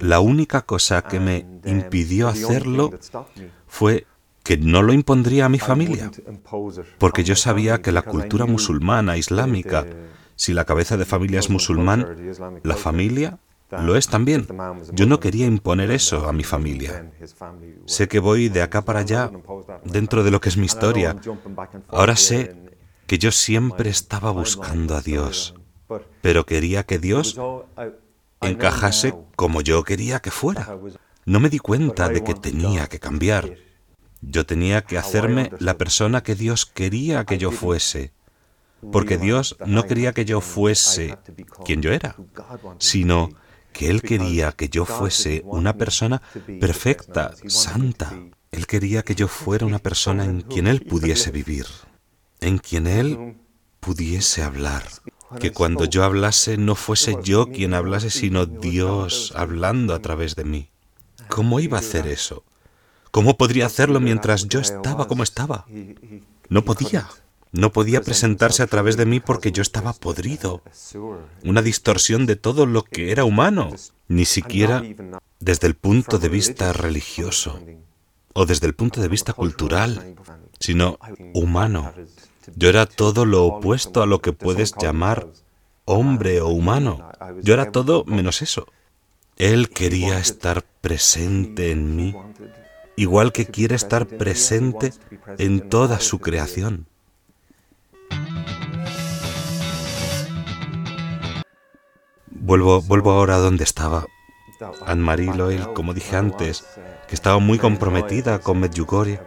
La 0.00 0.20
única 0.20 0.62
cosa 0.62 1.02
que 1.02 1.20
me 1.20 1.46
impidió 1.64 2.28
hacerlo 2.28 2.90
fue 3.66 4.06
que 4.42 4.58
no 4.58 4.82
lo 4.82 4.92
impondría 4.92 5.46
a 5.46 5.48
mi 5.48 5.58
familia, 5.58 6.10
porque 6.98 7.24
yo 7.24 7.34
sabía 7.34 7.80
que 7.80 7.92
la 7.92 8.02
cultura 8.02 8.46
musulmana, 8.46 9.16
islámica, 9.16 9.86
si 10.36 10.52
la 10.52 10.64
cabeza 10.64 10.96
de 10.96 11.04
familia 11.04 11.40
es 11.40 11.48
musulmán, 11.48 12.06
la 12.62 12.76
familia 12.76 13.38
lo 13.82 13.96
es 13.96 14.08
también. 14.08 14.46
Yo 14.92 15.06
no 15.06 15.20
quería 15.20 15.46
imponer 15.46 15.90
eso 15.90 16.28
a 16.28 16.32
mi 16.32 16.44
familia. 16.44 17.10
Sé 17.86 18.08
que 18.08 18.18
voy 18.18 18.48
de 18.48 18.62
acá 18.62 18.82
para 18.82 19.00
allá 19.00 19.30
dentro 19.84 20.22
de 20.22 20.30
lo 20.30 20.40
que 20.40 20.48
es 20.48 20.56
mi 20.56 20.66
historia. 20.66 21.16
Ahora 21.88 22.16
sé 22.16 22.54
que 23.06 23.18
yo 23.18 23.30
siempre 23.30 23.90
estaba 23.90 24.30
buscando 24.30 24.96
a 24.96 25.00
Dios, 25.00 25.54
pero 26.22 26.46
quería 26.46 26.84
que 26.84 26.98
Dios 26.98 27.38
encajase 28.40 29.14
como 29.36 29.60
yo 29.60 29.84
quería 29.84 30.20
que 30.20 30.30
fuera. 30.30 30.78
No 31.26 31.40
me 31.40 31.48
di 31.48 31.58
cuenta 31.58 32.08
de 32.08 32.22
que 32.22 32.34
tenía 32.34 32.86
que 32.86 33.00
cambiar. 33.00 33.56
Yo 34.20 34.46
tenía 34.46 34.82
que 34.82 34.96
hacerme 34.96 35.50
la 35.58 35.76
persona 35.76 36.22
que 36.22 36.34
Dios 36.34 36.64
quería 36.64 37.24
que 37.24 37.36
yo 37.36 37.50
fuese, 37.50 38.12
porque 38.90 39.18
Dios 39.18 39.56
no 39.66 39.84
quería 39.84 40.12
que 40.12 40.24
yo 40.24 40.40
fuese 40.40 41.18
quien 41.64 41.82
yo 41.82 41.92
era, 41.92 42.16
sino 42.78 43.30
que 43.74 43.90
Él 43.90 44.00
quería 44.00 44.52
que 44.52 44.68
yo 44.68 44.86
fuese 44.86 45.42
una 45.44 45.74
persona 45.74 46.22
perfecta, 46.58 47.34
santa. 47.48 48.14
Él 48.50 48.66
quería 48.66 49.02
que 49.02 49.14
yo 49.14 49.28
fuera 49.28 49.66
una 49.66 49.80
persona 49.80 50.24
en 50.24 50.40
quien 50.42 50.68
Él 50.68 50.80
pudiese 50.82 51.30
vivir 51.30 51.66
en 52.44 52.58
quien 52.58 52.86
Él 52.86 53.36
pudiese 53.80 54.42
hablar. 54.42 54.84
Que 55.40 55.52
cuando 55.52 55.84
yo 55.84 56.04
hablase 56.04 56.56
no 56.56 56.74
fuese 56.74 57.16
yo 57.22 57.46
quien 57.46 57.74
hablase, 57.74 58.10
sino 58.10 58.46
Dios 58.46 59.32
hablando 59.34 59.94
a 59.94 59.98
través 60.00 60.36
de 60.36 60.44
mí. 60.44 60.68
¿Cómo 61.28 61.58
iba 61.58 61.78
a 61.78 61.80
hacer 61.80 62.06
eso? 62.06 62.44
¿Cómo 63.10 63.36
podría 63.36 63.66
hacerlo 63.66 63.98
mientras 64.00 64.48
yo 64.48 64.60
estaba 64.60 65.08
como 65.08 65.22
estaba? 65.22 65.66
No 66.48 66.64
podía. 66.64 67.08
No 67.52 67.72
podía 67.72 68.00
presentarse 68.00 68.62
a 68.62 68.66
través 68.66 68.96
de 68.96 69.06
mí 69.06 69.20
porque 69.20 69.52
yo 69.52 69.62
estaba 69.62 69.92
podrido. 69.92 70.62
Una 71.44 71.62
distorsión 71.62 72.26
de 72.26 72.36
todo 72.36 72.66
lo 72.66 72.82
que 72.82 73.12
era 73.12 73.24
humano, 73.24 73.70
ni 74.08 74.24
siquiera 74.24 74.82
desde 75.40 75.66
el 75.68 75.74
punto 75.74 76.18
de 76.18 76.28
vista 76.28 76.72
religioso 76.72 77.60
o 78.32 78.46
desde 78.46 78.66
el 78.66 78.74
punto 78.74 79.00
de 79.00 79.08
vista 79.08 79.32
cultural, 79.32 80.16
sino 80.58 80.98
humano. 81.32 81.92
Yo 82.56 82.68
era 82.68 82.86
todo 82.86 83.24
lo 83.24 83.44
opuesto 83.44 84.02
a 84.02 84.06
lo 84.06 84.20
que 84.20 84.32
puedes 84.32 84.74
llamar 84.80 85.28
hombre 85.84 86.40
o 86.40 86.48
humano. 86.48 87.10
Yo 87.42 87.54
era 87.54 87.70
todo 87.70 88.04
menos 88.04 88.42
eso. 88.42 88.66
Él 89.36 89.68
quería 89.68 90.18
estar 90.18 90.64
presente 90.80 91.70
en 91.70 91.96
mí, 91.96 92.14
igual 92.96 93.32
que 93.32 93.46
quiere 93.46 93.74
estar 93.74 94.06
presente 94.06 94.92
en 95.38 95.68
toda 95.68 95.98
su 96.00 96.20
creación. 96.20 96.86
Vuelvo, 102.30 102.82
vuelvo 102.82 103.10
ahora 103.12 103.36
a 103.36 103.38
donde 103.38 103.64
estaba. 103.64 104.06
Anne-Marie 104.86 105.34
Loyal, 105.34 105.72
como 105.72 105.94
dije 105.94 106.16
antes, 106.16 106.64
que 107.08 107.14
estaba 107.14 107.38
muy 107.38 107.58
comprometida 107.58 108.38
con 108.38 108.60
Medjugorje, 108.60 109.20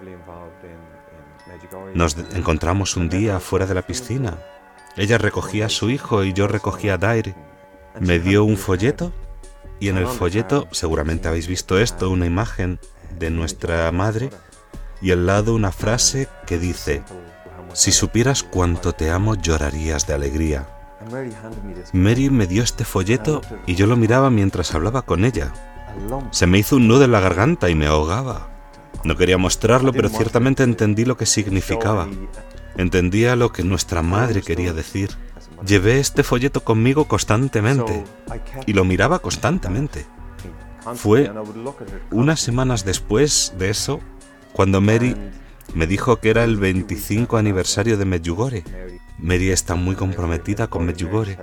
nos 1.93 2.17
encontramos 2.33 2.95
un 2.95 3.09
día 3.09 3.39
fuera 3.39 3.65
de 3.65 3.73
la 3.73 3.81
piscina. 3.81 4.37
Ella 4.95 5.17
recogía 5.17 5.67
a 5.67 5.69
su 5.69 5.89
hijo 5.89 6.23
y 6.23 6.33
yo 6.33 6.47
recogía 6.47 6.95
a 6.95 6.97
Daire. 6.97 7.35
Me 7.99 8.19
dio 8.19 8.43
un 8.43 8.57
folleto 8.57 9.11
y 9.79 9.89
en 9.89 9.97
el 9.97 10.07
folleto, 10.07 10.67
seguramente 10.71 11.27
habéis 11.27 11.47
visto 11.47 11.77
esto, 11.77 12.09
una 12.09 12.25
imagen 12.25 12.79
de 13.19 13.29
nuestra 13.29 13.91
madre 13.91 14.29
y 15.01 15.11
al 15.11 15.25
lado 15.25 15.53
una 15.53 15.71
frase 15.71 16.27
que 16.45 16.57
dice, 16.57 17.03
Si 17.73 17.91
supieras 17.91 18.43
cuánto 18.43 18.93
te 18.93 19.11
amo, 19.11 19.35
llorarías 19.35 20.07
de 20.07 20.13
alegría. 20.13 20.67
Mary 21.93 22.29
me 22.29 22.47
dio 22.47 22.63
este 22.63 22.83
folleto 22.83 23.41
y 23.65 23.75
yo 23.75 23.85
lo 23.85 23.95
miraba 23.95 24.29
mientras 24.29 24.73
hablaba 24.73 25.03
con 25.03 25.25
ella. 25.25 25.53
Se 26.31 26.47
me 26.47 26.57
hizo 26.57 26.75
un 26.75 26.87
nudo 26.87 27.05
en 27.05 27.11
la 27.11 27.19
garganta 27.19 27.69
y 27.69 27.75
me 27.75 27.87
ahogaba. 27.87 28.56
No 29.03 29.15
quería 29.15 29.37
mostrarlo, 29.37 29.93
pero 29.93 30.09
ciertamente 30.09 30.63
entendí 30.63 31.05
lo 31.05 31.17
que 31.17 31.25
significaba. 31.25 32.07
Entendía 32.75 33.35
lo 33.35 33.51
que 33.51 33.63
nuestra 33.63 34.01
madre 34.01 34.41
quería 34.41 34.73
decir. 34.73 35.11
Llevé 35.65 35.99
este 35.99 36.23
folleto 36.23 36.63
conmigo 36.63 37.07
constantemente 37.07 38.03
y 38.65 38.73
lo 38.73 38.85
miraba 38.85 39.19
constantemente. 39.19 40.05
Fue 40.95 41.31
unas 42.11 42.39
semanas 42.39 42.85
después 42.85 43.53
de 43.57 43.69
eso 43.69 43.99
cuando 44.53 44.81
Mary 44.81 45.15
me 45.73 45.87
dijo 45.87 46.17
que 46.17 46.29
era 46.29 46.43
el 46.43 46.57
25 46.57 47.37
aniversario 47.37 47.97
de 47.97 48.05
Medjugorje. 48.05 48.63
Mary 49.19 49.49
está 49.49 49.75
muy 49.75 49.95
comprometida 49.95 50.67
con 50.67 50.85
Medjugorje. 50.85 51.37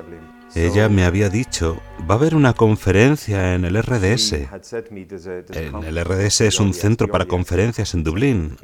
Ella 0.55 0.89
me 0.89 1.05
había 1.05 1.31
dicho, 1.31 1.81
va 2.09 2.15
a 2.15 2.19
haber 2.19 2.37
una 2.37 2.53
conferencia 2.53 3.55
en 3.55 3.65
el 3.65 3.77
RDS. 3.83 4.33
En 4.33 5.85
el 5.85 6.05
RDS 6.05 6.43
es 6.43 6.61
un 6.61 6.73
centro 6.75 7.09
para 7.09 7.27
conferencias 7.27 7.93
en 7.95 8.05
Dublín, 8.05 8.57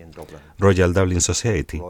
Royal 0.59 0.95
Dublin 0.95 1.21
Society, 1.21 1.83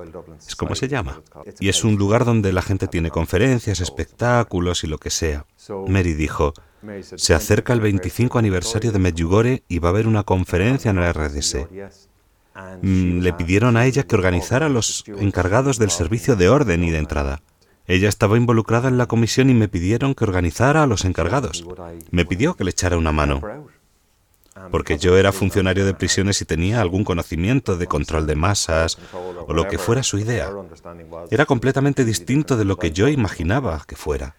es 0.47 0.57
como 0.57 0.75
se 0.75 0.89
llama. 0.89 1.21
Y 1.59 1.69
es 1.69 1.85
un 1.85 1.97
lugar 1.97 2.25
donde 2.25 2.53
la 2.53 2.63
gente 2.63 2.87
tiene 2.87 3.11
conferencias, 3.11 3.81
espectáculos 3.81 4.85
y 4.85 4.87
lo 4.87 4.97
que 4.97 5.11
sea. 5.11 5.45
Mary 5.87 6.15
dijo, 6.15 6.55
se 7.03 7.35
acerca 7.35 7.75
el 7.75 7.81
25 7.81 8.39
aniversario 8.39 8.93
de 8.93 8.99
Medjugorje 8.99 9.65
y 9.69 9.81
va 9.81 9.91
a 9.91 9.93
haber 9.93 10.07
una 10.07 10.23
conferencia 10.23 10.91
en 10.93 10.99
el 10.99 11.13
RDS. 11.13 11.57
Mm, 12.83 13.21
le 13.21 13.33
pidieron 13.33 13.77
a 13.77 13.87
ella 13.87 14.05
que 14.05 14.15
organizara 14.15 14.67
a 14.67 14.71
los 14.71 15.05
encargados 15.19 15.79
del 15.79 15.91
servicio 15.91 16.37
de 16.37 16.49
orden 16.49 16.85
y 16.85 16.91
de 16.91 16.99
entrada. 16.99 17.43
Ella 17.87 18.09
estaba 18.09 18.37
involucrada 18.37 18.89
en 18.89 18.99
la 18.99 19.07
comisión 19.07 19.51
y 19.51 19.55
me 19.55 19.69
pidieron 19.69 20.15
que 20.15 20.25
organizara 20.25 20.83
a 20.83 20.87
los 20.87 21.05
encargados. 21.05 21.67
Me 22.11 22.25
pidió 22.25 22.55
que 22.55 22.65
le 22.65 22.71
echara 22.71 22.97
una 22.97 23.13
mano. 23.13 23.41
Porque 24.71 24.99
yo 24.99 25.17
era 25.17 25.33
funcionario 25.33 25.87
de 25.87 25.95
prisiones 25.95 26.41
y 26.43 26.45
tenía 26.45 26.81
algún 26.81 27.05
conocimiento 27.05 27.77
de 27.77 27.87
control 27.87 28.27
de 28.27 28.37
masas 28.37 28.99
o 29.47 29.53
lo 29.53 29.67
que 29.69 29.79
fuera 29.79 30.03
su 30.03 30.19
idea. 30.19 30.51
Era 31.31 31.47
completamente 31.47 32.05
distinto 32.05 32.57
de 32.57 32.65
lo 32.65 32.77
que 32.77 32.93
yo 32.93 33.09
imaginaba 33.09 33.83
que 33.87 33.97
fuera. 33.97 34.37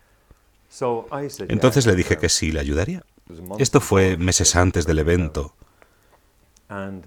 Entonces 1.48 1.86
le 1.86 1.96
dije 1.96 2.18
que 2.18 2.30
sí, 2.30 2.52
le 2.52 2.60
ayudaría. 2.60 3.04
Esto 3.58 3.82
fue 3.82 4.18
meses 4.18 4.56
antes 4.56 4.86
del 4.86 5.00
evento. 5.00 5.56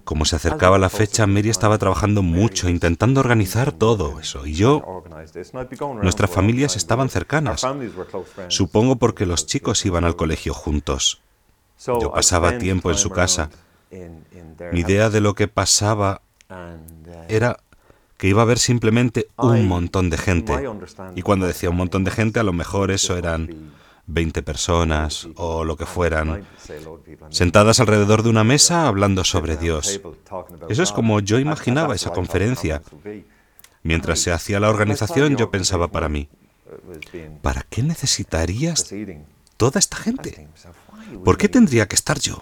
Como 0.03 0.25
se 0.25 0.35
acercaba 0.35 0.77
la 0.77 0.89
fecha, 0.89 1.25
Mary 1.25 1.49
estaba 1.49 1.77
trabajando 1.77 2.21
mucho, 2.21 2.69
intentando 2.69 3.19
organizar 3.19 3.71
todo 3.71 4.19
eso. 4.19 4.45
Y 4.45 4.53
yo, 4.53 5.03
nuestras 6.01 6.29
familias 6.29 6.75
estaban 6.75 7.09
cercanas. 7.09 7.65
Supongo 8.49 8.97
porque 8.97 9.25
los 9.25 9.47
chicos 9.47 9.85
iban 9.85 10.05
al 10.05 10.15
colegio 10.15 10.53
juntos. 10.53 11.21
Yo 11.85 12.11
pasaba 12.11 12.57
tiempo 12.57 12.91
en 12.91 12.97
su 12.97 13.09
casa. 13.09 13.49
Mi 14.71 14.81
idea 14.81 15.09
de 15.09 15.21
lo 15.21 15.33
que 15.33 15.47
pasaba 15.47 16.21
era 17.27 17.57
que 18.17 18.27
iba 18.27 18.41
a 18.41 18.43
haber 18.43 18.59
simplemente 18.59 19.27
un 19.37 19.67
montón 19.67 20.09
de 20.09 20.17
gente. 20.17 20.53
Y 21.15 21.23
cuando 21.23 21.47
decía 21.47 21.69
un 21.69 21.77
montón 21.77 22.03
de 22.03 22.11
gente, 22.11 22.39
a 22.39 22.43
lo 22.43 22.53
mejor 22.53 22.91
eso 22.91 23.17
eran 23.17 23.73
20 24.07 24.43
personas 24.43 25.27
o 25.35 25.63
lo 25.63 25.77
que 25.77 25.85
fueran, 25.85 26.45
sentadas 27.29 27.79
alrededor 27.79 28.23
de 28.23 28.29
una 28.29 28.43
mesa 28.43 28.87
hablando 28.87 29.23
sobre 29.23 29.57
Dios. 29.57 30.01
Eso 30.69 30.83
es 30.83 30.91
como 30.91 31.19
yo 31.19 31.39
imaginaba 31.39 31.95
esa 31.95 32.11
conferencia. 32.11 32.81
Mientras 33.83 34.19
se 34.19 34.31
hacía 34.31 34.59
la 34.59 34.69
organización, 34.69 35.35
yo 35.37 35.51
pensaba 35.51 35.87
para 35.89 36.09
mí, 36.09 36.29
¿para 37.41 37.63
qué 37.69 37.83
necesitarías 37.83 38.93
toda 39.57 39.79
esta 39.79 39.97
gente? 39.97 40.47
¿Por 41.23 41.37
qué 41.37 41.49
tendría 41.49 41.87
que 41.87 41.95
estar 41.95 42.19
yo? 42.19 42.41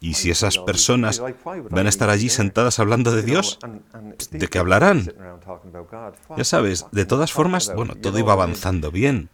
Y 0.00 0.14
si 0.14 0.30
esas 0.30 0.58
personas 0.58 1.20
van 1.70 1.86
a 1.86 1.88
estar 1.88 2.08
allí 2.08 2.28
sentadas 2.28 2.78
hablando 2.78 3.10
de 3.10 3.22
Dios, 3.22 3.58
¿de 4.30 4.46
qué 4.46 4.58
hablarán? 4.58 5.12
Ya 6.36 6.44
sabes, 6.44 6.86
de 6.92 7.04
todas 7.04 7.32
formas, 7.32 7.74
bueno, 7.74 7.96
todo 7.96 8.18
iba 8.18 8.32
avanzando 8.32 8.90
bien. 8.92 9.28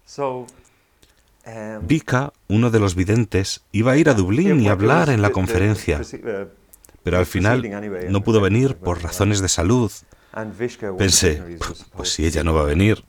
Vika, 1.83 2.33
uno 2.49 2.71
de 2.71 2.81
los 2.81 2.95
videntes, 2.95 3.63
iba 3.73 3.93
a 3.93 3.97
ir 3.97 4.09
a 4.09 4.15
Dublín 4.15 4.61
y 4.61 4.69
hablar 4.69 5.11
en 5.11 5.23
la 5.23 5.31
conferencia, 5.31 6.01
pero 7.03 7.19
al 7.19 7.27
final 7.27 8.09
no 8.09 8.23
pudo 8.23 8.41
venir 8.41 8.77
por 8.77 9.03
razones 9.03 9.41
de 9.41 9.49
salud. 9.49 9.93
Pensé, 10.99 11.59
pues 11.95 12.13
si 12.13 12.27
ella 12.27 12.43
no 12.43 12.55
va 12.55 12.63
a 12.63 12.65
venir, 12.65 13.05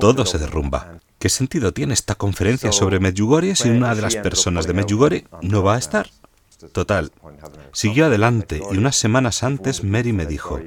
todo 0.00 0.24
se 0.26 0.38
derrumba. 0.38 0.98
¿Qué 1.18 1.28
sentido 1.28 1.72
tiene 1.72 1.94
esta 1.94 2.14
conferencia 2.14 2.72
sobre 2.72 3.00
Medjugorje 3.00 3.54
si 3.54 3.68
una 3.68 3.94
de 3.94 4.02
las 4.02 4.16
personas 4.16 4.66
de 4.66 4.74
Medjugorje 4.74 5.26
no 5.42 5.62
va 5.62 5.76
a 5.76 5.78
estar? 5.78 6.08
Total, 6.72 7.12
siguió 7.72 8.06
adelante 8.06 8.62
y 8.70 8.76
unas 8.78 8.96
semanas 8.96 9.42
antes 9.42 9.84
Mary 9.84 10.12
me 10.12 10.26
dijo, 10.26 10.60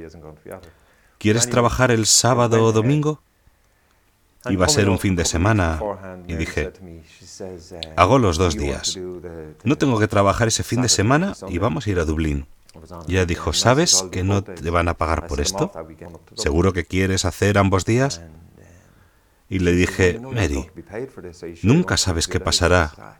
¿quieres 1.18 1.50
trabajar 1.50 1.90
el 1.90 2.06
sábado 2.06 2.64
o 2.64 2.72
domingo? 2.72 3.20
Iba 4.50 4.66
a 4.66 4.68
ser 4.68 4.88
un 4.88 4.98
fin 4.98 5.16
de 5.16 5.24
semana 5.24 5.80
y 6.26 6.34
dije, 6.34 6.72
hago 7.96 8.18
los 8.18 8.38
dos 8.38 8.56
días. 8.56 8.98
No 9.64 9.76
tengo 9.76 9.98
que 9.98 10.08
trabajar 10.08 10.48
ese 10.48 10.62
fin 10.62 10.82
de 10.82 10.88
semana 10.88 11.34
y 11.48 11.58
vamos 11.58 11.86
a 11.86 11.90
ir 11.90 11.98
a 11.98 12.04
Dublín. 12.04 12.46
Y 13.06 13.12
ella 13.12 13.26
dijo, 13.26 13.52
¿sabes 13.52 14.04
que 14.12 14.22
no 14.22 14.42
te 14.44 14.70
van 14.70 14.88
a 14.88 14.94
pagar 14.94 15.26
por 15.26 15.40
esto? 15.40 15.72
¿Seguro 16.34 16.72
que 16.72 16.84
quieres 16.84 17.24
hacer 17.24 17.58
ambos 17.58 17.84
días? 17.84 18.22
Y 19.50 19.60
le 19.60 19.72
dije, 19.72 20.20
Mary, 20.20 20.66
nunca 21.62 21.96
sabes 21.96 22.28
qué 22.28 22.38
pasará. 22.38 23.16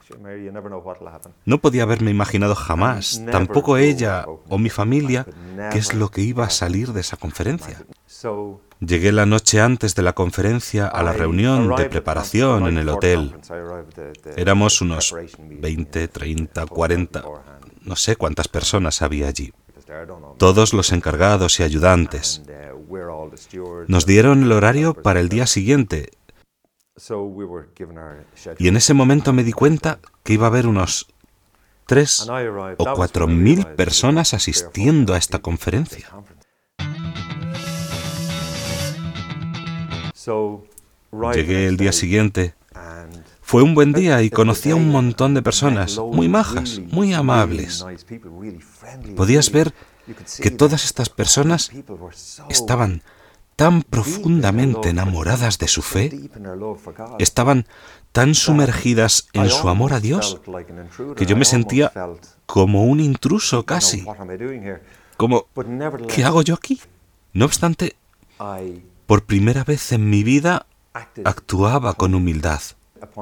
No 1.45 1.57
podía 1.57 1.83
haberme 1.83 2.11
imaginado 2.11 2.53
jamás, 2.53 3.23
tampoco 3.31 3.77
ella 3.77 4.25
o 4.27 4.57
mi 4.59 4.69
familia, 4.69 5.25
qué 5.71 5.79
es 5.79 5.95
lo 5.95 6.09
que 6.09 6.21
iba 6.21 6.45
a 6.45 6.51
salir 6.51 6.93
de 6.93 7.01
esa 7.01 7.17
conferencia. 7.17 7.83
Llegué 8.79 9.11
la 9.11 9.25
noche 9.25 9.59
antes 9.59 9.93
de 9.95 10.03
la 10.03 10.13
conferencia 10.13 10.87
a 10.87 11.03
la 11.03 11.11
reunión 11.11 11.75
de 11.75 11.89
preparación 11.89 12.67
en 12.67 12.77
el 12.77 12.89
hotel. 12.89 13.35
Éramos 14.37 14.81
unos 14.81 15.13
20, 15.37 16.07
30, 16.07 16.65
40, 16.65 17.23
no 17.81 17.95
sé 17.95 18.15
cuántas 18.15 18.47
personas 18.47 19.01
había 19.01 19.27
allí. 19.27 19.53
Todos 20.37 20.73
los 20.73 20.91
encargados 20.93 21.59
y 21.59 21.63
ayudantes. 21.63 22.41
Nos 23.87 24.05
dieron 24.05 24.43
el 24.43 24.51
horario 24.51 24.93
para 24.93 25.19
el 25.19 25.27
día 25.27 25.45
siguiente 25.45 26.11
y 28.57 28.67
en 28.67 28.77
ese 28.77 28.93
momento 28.93 29.33
me 29.33 29.43
di 29.43 29.51
cuenta 29.51 29.99
que 30.23 30.33
iba 30.33 30.47
a 30.47 30.49
haber 30.49 30.67
unos 30.67 31.07
tres 31.85 32.27
o 32.77 32.93
cuatro 32.93 33.27
mil 33.27 33.65
personas 33.65 34.33
asistiendo 34.33 35.13
a 35.13 35.17
esta 35.17 35.39
conferencia. 35.39 36.07
Llegué 41.33 41.67
el 41.67 41.77
día 41.77 41.91
siguiente. 41.91 42.53
Fue 43.41 43.63
un 43.63 43.73
buen 43.73 43.93
día 43.93 44.21
y 44.21 44.29
conocí 44.29 44.69
a 44.69 44.75
un 44.75 44.89
montón 44.89 45.33
de 45.33 45.41
personas, 45.41 45.97
muy 45.97 46.29
majas, 46.29 46.79
muy 46.91 47.13
amables. 47.13 47.83
Podías 49.15 49.51
ver 49.51 49.73
que 50.41 50.51
todas 50.51 50.85
estas 50.85 51.09
personas 51.09 51.71
estaban 52.49 53.01
tan 53.55 53.81
profundamente 53.81 54.89
enamoradas 54.89 55.57
de 55.57 55.67
su 55.67 55.81
fe, 55.81 56.29
estaban 57.17 57.65
tan 58.11 58.33
sumergidas 58.33 59.27
en 59.33 59.49
su 59.49 59.67
amor 59.67 59.93
a 59.93 59.99
Dios, 59.99 60.39
que 61.15 61.25
yo 61.25 61.35
me 61.35 61.43
sentía 61.43 61.91
como 62.45 62.85
un 62.85 62.99
intruso 62.99 63.65
casi, 63.65 64.05
como, 65.17 65.47
¿qué 66.07 66.23
hago 66.23 66.41
yo 66.41 66.53
aquí? 66.53 66.79
No 67.33 67.45
obstante, 67.45 67.95
por 69.09 69.23
primera 69.23 69.63
vez 69.63 69.91
en 69.91 70.07
mi 70.07 70.21
vida 70.21 70.67
actuaba 71.25 71.95
con 71.95 72.13
humildad. 72.13 72.61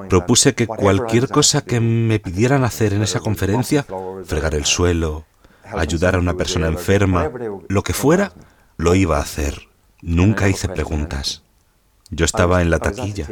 Propuse 0.09 0.53
que 0.53 0.67
cualquier 0.67 1.29
cosa 1.29 1.61
que 1.61 1.79
me 1.79 2.19
pidieran 2.19 2.65
hacer 2.65 2.91
en 2.91 3.03
esa 3.03 3.21
conferencia, 3.21 3.85
fregar 4.25 4.53
el 4.53 4.65
suelo, 4.65 5.23
ayudar 5.63 6.15
a 6.15 6.19
una 6.19 6.33
persona 6.33 6.67
enferma, 6.67 7.31
lo 7.69 7.83
que 7.83 7.93
fuera, 7.93 8.33
lo 8.75 8.95
iba 8.95 9.15
a 9.15 9.21
hacer. 9.21 9.69
Nunca 10.01 10.49
hice 10.49 10.67
preguntas. 10.67 11.43
Yo 12.09 12.25
estaba 12.25 12.61
en 12.61 12.69
la 12.69 12.79
taquilla. 12.79 13.25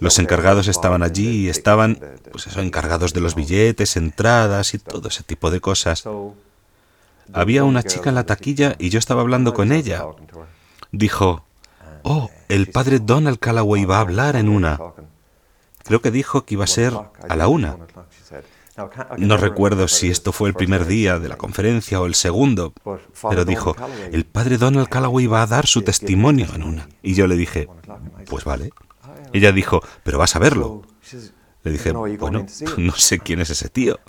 Los 0.00 0.18
encargados 0.18 0.68
estaban 0.68 1.02
allí 1.02 1.46
y 1.46 1.48
estaban, 1.48 1.98
pues 2.30 2.48
eso, 2.48 2.60
encargados 2.60 3.14
de 3.14 3.22
los 3.22 3.34
billetes, 3.34 3.96
entradas 3.96 4.74
y 4.74 4.78
todo 4.78 5.08
ese 5.08 5.22
tipo 5.22 5.50
de 5.50 5.60
cosas. 5.60 6.04
Había 7.32 7.64
una 7.64 7.82
chica 7.82 8.10
en 8.10 8.16
la 8.16 8.26
taquilla 8.26 8.76
y 8.78 8.90
yo 8.90 8.98
estaba 8.98 9.22
hablando 9.22 9.54
con 9.54 9.72
ella. 9.72 10.04
Dijo, 10.92 11.46
oh, 12.04 12.30
el 12.48 12.68
padre 12.68 13.00
Donald 13.00 13.38
Callaway 13.38 13.84
va 13.84 13.98
a 13.98 14.00
hablar 14.00 14.36
en 14.36 14.48
una. 14.48 14.78
Creo 15.82 16.00
que 16.00 16.10
dijo 16.10 16.44
que 16.44 16.54
iba 16.54 16.64
a 16.64 16.68
ser 16.68 16.94
a 17.28 17.36
la 17.36 17.48
una. 17.48 17.76
No 19.18 19.36
recuerdo 19.36 19.86
si 19.86 20.10
esto 20.10 20.32
fue 20.32 20.48
el 20.48 20.54
primer 20.54 20.86
día 20.86 21.18
de 21.18 21.28
la 21.28 21.36
conferencia 21.36 22.00
o 22.00 22.06
el 22.06 22.14
segundo, 22.14 22.72
pero 23.28 23.44
dijo, 23.44 23.76
el 24.10 24.24
padre 24.24 24.58
Donald 24.58 24.88
Calloway 24.88 25.26
va 25.26 25.42
a 25.42 25.46
dar 25.46 25.66
su 25.66 25.82
testimonio 25.82 26.46
en 26.54 26.62
una. 26.62 26.88
Y 27.02 27.14
yo 27.14 27.26
le 27.26 27.36
dije, 27.36 27.68
pues 28.28 28.44
vale. 28.44 28.70
Ella 29.32 29.52
dijo, 29.52 29.82
pero 30.02 30.18
vas 30.18 30.34
a 30.34 30.38
verlo. 30.38 30.82
Le 31.62 31.70
dije, 31.70 31.92
bueno, 31.92 32.46
no 32.78 32.92
sé 32.92 33.20
quién 33.20 33.40
es 33.40 33.50
ese 33.50 33.68
tío. 33.68 34.00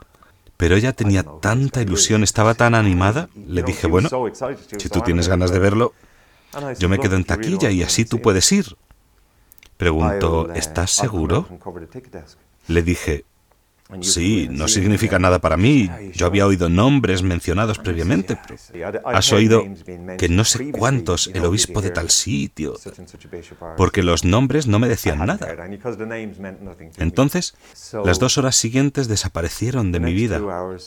Pero 0.58 0.76
ella 0.76 0.94
tenía 0.94 1.24
tanta 1.24 1.82
ilusión, 1.82 2.24
estaba 2.24 2.54
tan 2.54 2.76
animada, 2.76 3.30
le 3.36 3.62
dije, 3.62 3.88
bueno, 3.88 4.10
si 4.78 4.90
tú 4.90 5.02
tienes 5.02 5.28
ganas 5.28 5.52
de 5.52 5.60
verlo, 5.60 5.94
yo 6.78 6.90
me 6.90 7.00
quedo 7.00 7.16
en 7.16 7.24
taquilla 7.24 7.72
y 7.72 7.84
así 7.84 8.06
tú 8.06 8.22
puedes 8.22 8.52
ir. 8.52 8.66
Preguntó, 9.78 10.54
¿estás 10.54 10.92
seguro? 10.92 11.48
Le 12.68 12.82
dije, 12.82 13.26
Sí, 14.02 14.48
no 14.50 14.68
significa 14.68 15.20
nada 15.20 15.40
para 15.40 15.58
mí. 15.58 15.90
Yo 16.14 16.26
había 16.26 16.48
oído 16.48 16.70
nombres 16.70 17.22
mencionados 17.22 17.78
previamente. 17.78 18.40
has 19.06 19.32
oído 19.32 19.64
que 20.18 20.28
no 20.28 20.44
sé 20.44 20.72
cuántos, 20.72 21.28
el 21.28 21.46
obispo 21.46 21.82
de 21.82 21.92
tal 21.92 22.10
sitio, 22.10 22.76
porque 23.78 24.02
los 24.02 24.26
nombres 24.26 24.66
no 24.66 24.80
me 24.80 24.88
decían 24.88 25.20
nada. 25.20 25.68
Entonces, 26.98 27.56
las 28.04 28.18
dos 28.18 28.40
horas 28.40 28.56
siguientes 28.56 29.08
desaparecieron 29.08 29.92
de 29.92 30.00
mi 30.00 30.14
vida. 30.14 30.42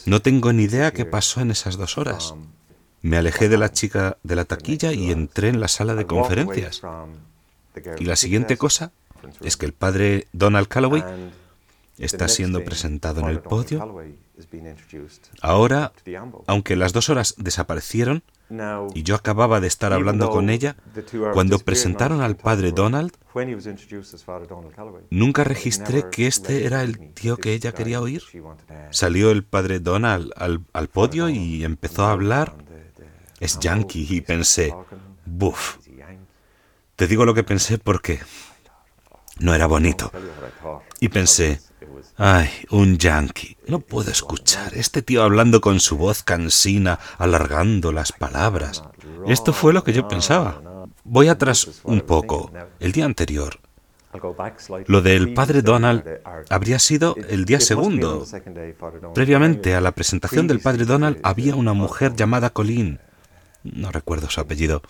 No 0.06 0.20
tengo 0.20 0.52
ni 0.52 0.64
idea 0.64 0.92
qué 0.92 1.04
pasó 1.04 1.40
en 1.40 1.52
esas 1.52 1.76
dos 1.76 1.98
horas. 1.98 2.34
Me 3.02 3.16
alejé 3.16 3.48
de 3.48 3.58
la 3.58 3.72
chica 3.72 4.16
de 4.22 4.36
la 4.36 4.44
taquilla 4.44 4.92
y 4.92 5.10
entré 5.10 5.48
en 5.48 5.60
la 5.60 5.68
sala 5.68 5.94
de 5.94 6.06
conferencias. 6.06 6.82
Y 7.98 8.04
la 8.04 8.16
siguiente 8.16 8.56
cosa 8.56 8.92
es 9.40 9.56
que 9.56 9.66
el 9.66 9.72
padre 9.72 10.26
Donald 10.32 10.68
Calloway 10.68 11.02
está 11.98 12.28
siendo 12.28 12.64
presentado 12.64 13.20
en 13.20 13.28
el 13.28 13.40
podio. 13.40 14.02
Ahora, 15.40 15.92
aunque 16.46 16.76
las 16.76 16.92
dos 16.92 17.08
horas 17.08 17.34
desaparecieron 17.38 18.22
y 18.94 19.02
yo 19.02 19.14
acababa 19.14 19.60
de 19.60 19.66
estar 19.66 19.92
hablando 19.92 20.30
con 20.30 20.48
ella, 20.48 20.76
cuando 21.34 21.58
presentaron 21.58 22.20
al 22.20 22.36
padre 22.36 22.72
Donald, 22.72 23.12
nunca 25.10 25.44
registré 25.44 26.04
que 26.10 26.26
este 26.26 26.64
era 26.64 26.82
el 26.82 27.12
tío 27.14 27.36
que 27.36 27.52
ella 27.52 27.72
quería 27.72 28.00
oír. 28.00 28.22
Salió 28.90 29.30
el 29.30 29.44
padre 29.44 29.80
Donald 29.80 30.32
al, 30.36 30.64
al 30.72 30.88
podio 30.88 31.28
y 31.28 31.64
empezó 31.64 32.04
a 32.04 32.12
hablar. 32.12 32.54
Es 33.40 33.58
yankee 33.58 34.06
y 34.08 34.20
pensé, 34.20 34.74
buf. 35.24 35.78
Te 36.96 37.06
digo 37.06 37.24
lo 37.24 37.34
que 37.34 37.44
pensé 37.44 37.78
porque 37.78 38.20
no 39.38 39.54
era 39.54 39.66
bonito. 39.66 40.10
Y 41.00 41.08
pensé, 41.08 41.60
Ay, 42.16 42.48
un 42.70 42.98
yankee. 42.98 43.56
No 43.66 43.80
puedo 43.80 44.10
escuchar. 44.10 44.74
Este 44.74 45.02
tío 45.02 45.22
hablando 45.22 45.60
con 45.60 45.80
su 45.80 45.96
voz 45.96 46.22
cansina, 46.22 46.98
alargando 47.16 47.92
las 47.92 48.12
palabras. 48.12 48.82
Esto 49.26 49.52
fue 49.52 49.72
lo 49.72 49.84
que 49.84 49.92
yo 49.92 50.08
pensaba. 50.08 50.60
Voy 51.04 51.28
atrás 51.28 51.80
un 51.84 52.00
poco. 52.00 52.50
El 52.80 52.92
día 52.92 53.04
anterior. 53.04 53.60
Lo 54.86 55.02
del 55.02 55.34
padre 55.34 55.62
Donald 55.62 56.02
habría 56.48 56.78
sido 56.78 57.14
el 57.28 57.44
día 57.44 57.60
segundo. 57.60 58.24
Previamente 59.14 59.74
a 59.74 59.80
la 59.80 59.92
presentación 59.92 60.46
del 60.48 60.60
padre 60.60 60.86
Donald 60.86 61.20
había 61.22 61.54
una 61.54 61.72
mujer 61.72 62.16
llamada 62.16 62.50
Colleen, 62.50 63.00
no 63.74 63.90
recuerdo 63.90 64.30
su 64.30 64.40
apellido, 64.40 64.82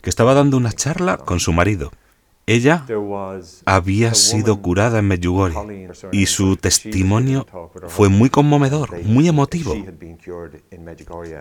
que 0.00 0.10
estaba 0.10 0.34
dando 0.34 0.56
una 0.56 0.72
charla 0.72 1.18
con 1.18 1.40
su 1.40 1.52
marido. 1.52 1.90
Ella 2.48 2.86
había 3.66 4.14
sido 4.14 4.62
curada 4.62 5.00
en 5.00 5.08
Medjugorje 5.08 5.90
y 6.12 6.24
su 6.24 6.56
testimonio 6.56 7.46
fue 7.88 8.08
muy 8.08 8.30
conmovedor, 8.30 9.02
muy 9.04 9.28
emotivo. 9.28 9.74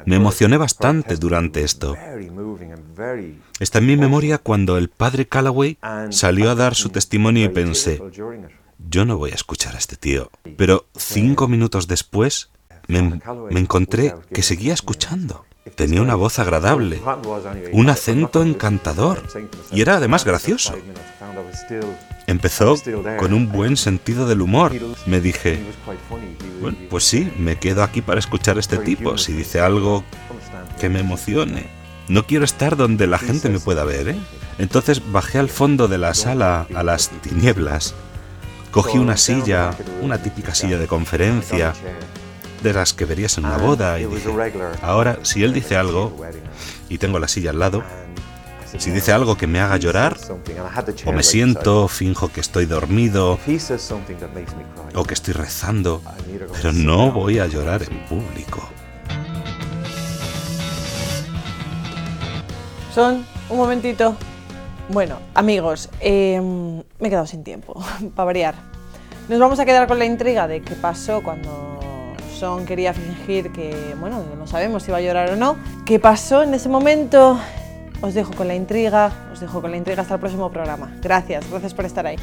Me 0.05 0.17
emocioné 0.17 0.57
bastante 0.57 1.15
durante 1.15 1.63
esto. 1.63 1.95
Está 3.61 3.79
en 3.79 3.85
mi 3.85 3.95
memoria 3.95 4.37
cuando 4.37 4.77
el 4.77 4.89
padre 4.89 5.25
Callaway 5.25 5.77
salió 6.09 6.49
a 6.49 6.55
dar 6.55 6.75
su 6.75 6.89
testimonio 6.89 7.45
y 7.45 7.49
pensé, 7.49 8.01
yo 8.89 9.05
no 9.05 9.17
voy 9.17 9.31
a 9.31 9.35
escuchar 9.35 9.75
a 9.75 9.77
este 9.77 9.95
tío. 9.95 10.29
Pero 10.57 10.87
cinco 10.93 11.47
minutos 11.47 11.87
después 11.87 12.51
me, 12.89 13.01
me 13.49 13.59
encontré 13.61 14.13
que 14.33 14.43
seguía 14.43 14.73
escuchando. 14.73 15.46
Tenía 15.75 16.01
una 16.01 16.15
voz 16.15 16.39
agradable, 16.39 17.01
un 17.71 17.89
acento 17.89 18.41
encantador 18.41 19.23
y 19.71 19.81
era 19.81 19.97
además 19.97 20.25
gracioso. 20.25 20.75
Empezó 22.27 22.75
con 23.17 23.33
un 23.33 23.51
buen 23.51 23.77
sentido 23.77 24.27
del 24.27 24.41
humor. 24.41 24.73
Me 25.05 25.21
dije, 25.21 25.59
bueno, 26.61 26.77
pues 26.89 27.05
sí, 27.05 27.31
me 27.37 27.57
quedo 27.57 27.83
aquí 27.83 28.01
para 28.01 28.19
escuchar 28.19 28.57
a 28.57 28.59
este 28.59 28.77
tipo. 28.77 29.17
Si 29.17 29.33
dice 29.33 29.59
algo 29.59 30.03
que 30.79 30.89
me 30.89 30.99
emocione. 30.99 31.67
No 32.07 32.25
quiero 32.25 32.45
estar 32.45 32.77
donde 32.77 33.05
la 33.05 33.17
gente 33.17 33.49
me 33.49 33.59
pueda 33.59 33.83
ver, 33.83 34.09
¿eh? 34.09 34.15
Entonces 34.59 35.01
bajé 35.11 35.39
al 35.39 35.49
fondo 35.49 35.87
de 35.87 35.97
la 35.97 36.13
sala 36.13 36.65
a 36.73 36.83
las 36.83 37.09
tinieblas. 37.21 37.95
Cogí 38.71 38.97
una 38.97 39.17
silla, 39.17 39.71
una 40.01 40.21
típica 40.21 40.53
silla 40.53 40.77
de 40.77 40.87
conferencia, 40.87 41.73
de 42.61 42.73
las 42.73 42.93
que 42.93 43.05
verías 43.05 43.37
en 43.37 43.45
una 43.45 43.57
boda 43.57 43.99
y 43.99 44.05
dije, 44.05 44.29
ahora 44.81 45.19
si 45.23 45.43
él 45.43 45.53
dice 45.53 45.77
algo 45.77 46.15
y 46.89 46.97
tengo 46.97 47.19
la 47.19 47.27
silla 47.27 47.51
al 47.51 47.59
lado, 47.59 47.83
si 48.77 48.91
dice 48.91 49.11
algo 49.11 49.37
que 49.37 49.47
me 49.47 49.59
haga 49.59 49.77
llorar, 49.77 50.17
o 51.05 51.11
me 51.11 51.23
siento, 51.23 51.87
finjo 51.87 52.29
que 52.29 52.41
estoy 52.41 52.65
dormido, 52.65 53.39
o 54.93 55.03
que 55.03 55.13
estoy 55.13 55.33
rezando, 55.33 56.01
pero 56.53 56.73
no 56.73 57.11
voy 57.11 57.39
a 57.39 57.47
llorar 57.47 57.83
en 57.83 58.05
público. 58.05 58.67
Son, 62.93 63.25
un 63.49 63.57
momentito. 63.57 64.15
Bueno, 64.89 65.19
amigos, 65.33 65.89
em, 65.99 66.77
me 66.99 67.07
he 67.07 67.09
quedado 67.09 67.27
sin 67.27 67.43
tiempo, 67.43 67.79
para 68.15 68.25
variar. 68.25 68.55
Nos 69.29 69.39
vamos 69.39 69.59
a 69.59 69.65
quedar 69.65 69.87
con 69.87 69.99
la 69.99 70.05
intriga 70.05 70.47
de 70.47 70.61
qué 70.61 70.73
pasó 70.73 71.21
cuando 71.21 71.76
quería 72.65 72.93
fingir 72.93 73.51
que, 73.51 73.95
bueno, 73.99 74.23
no 74.37 74.47
sabemos 74.47 74.83
si 74.83 74.91
va 74.91 74.97
a 74.97 75.01
llorar 75.01 75.31
o 75.31 75.35
no. 75.35 75.55
¿Qué 75.85 75.99
pasó 75.99 76.43
en 76.43 76.53
ese 76.53 76.69
momento? 76.69 77.39
Os 78.01 78.13
dejo 78.13 78.33
con 78.33 78.47
la 78.47 78.55
intriga, 78.55 79.11
os 79.31 79.39
dejo 79.39 79.61
con 79.61 79.71
la 79.71 79.77
intriga 79.77 80.01
hasta 80.01 80.15
el 80.15 80.19
próximo 80.19 80.51
programa. 80.51 80.91
Gracias, 81.01 81.49
gracias 81.49 81.73
por 81.73 81.85
estar 81.85 82.05
ahí. 82.05 82.17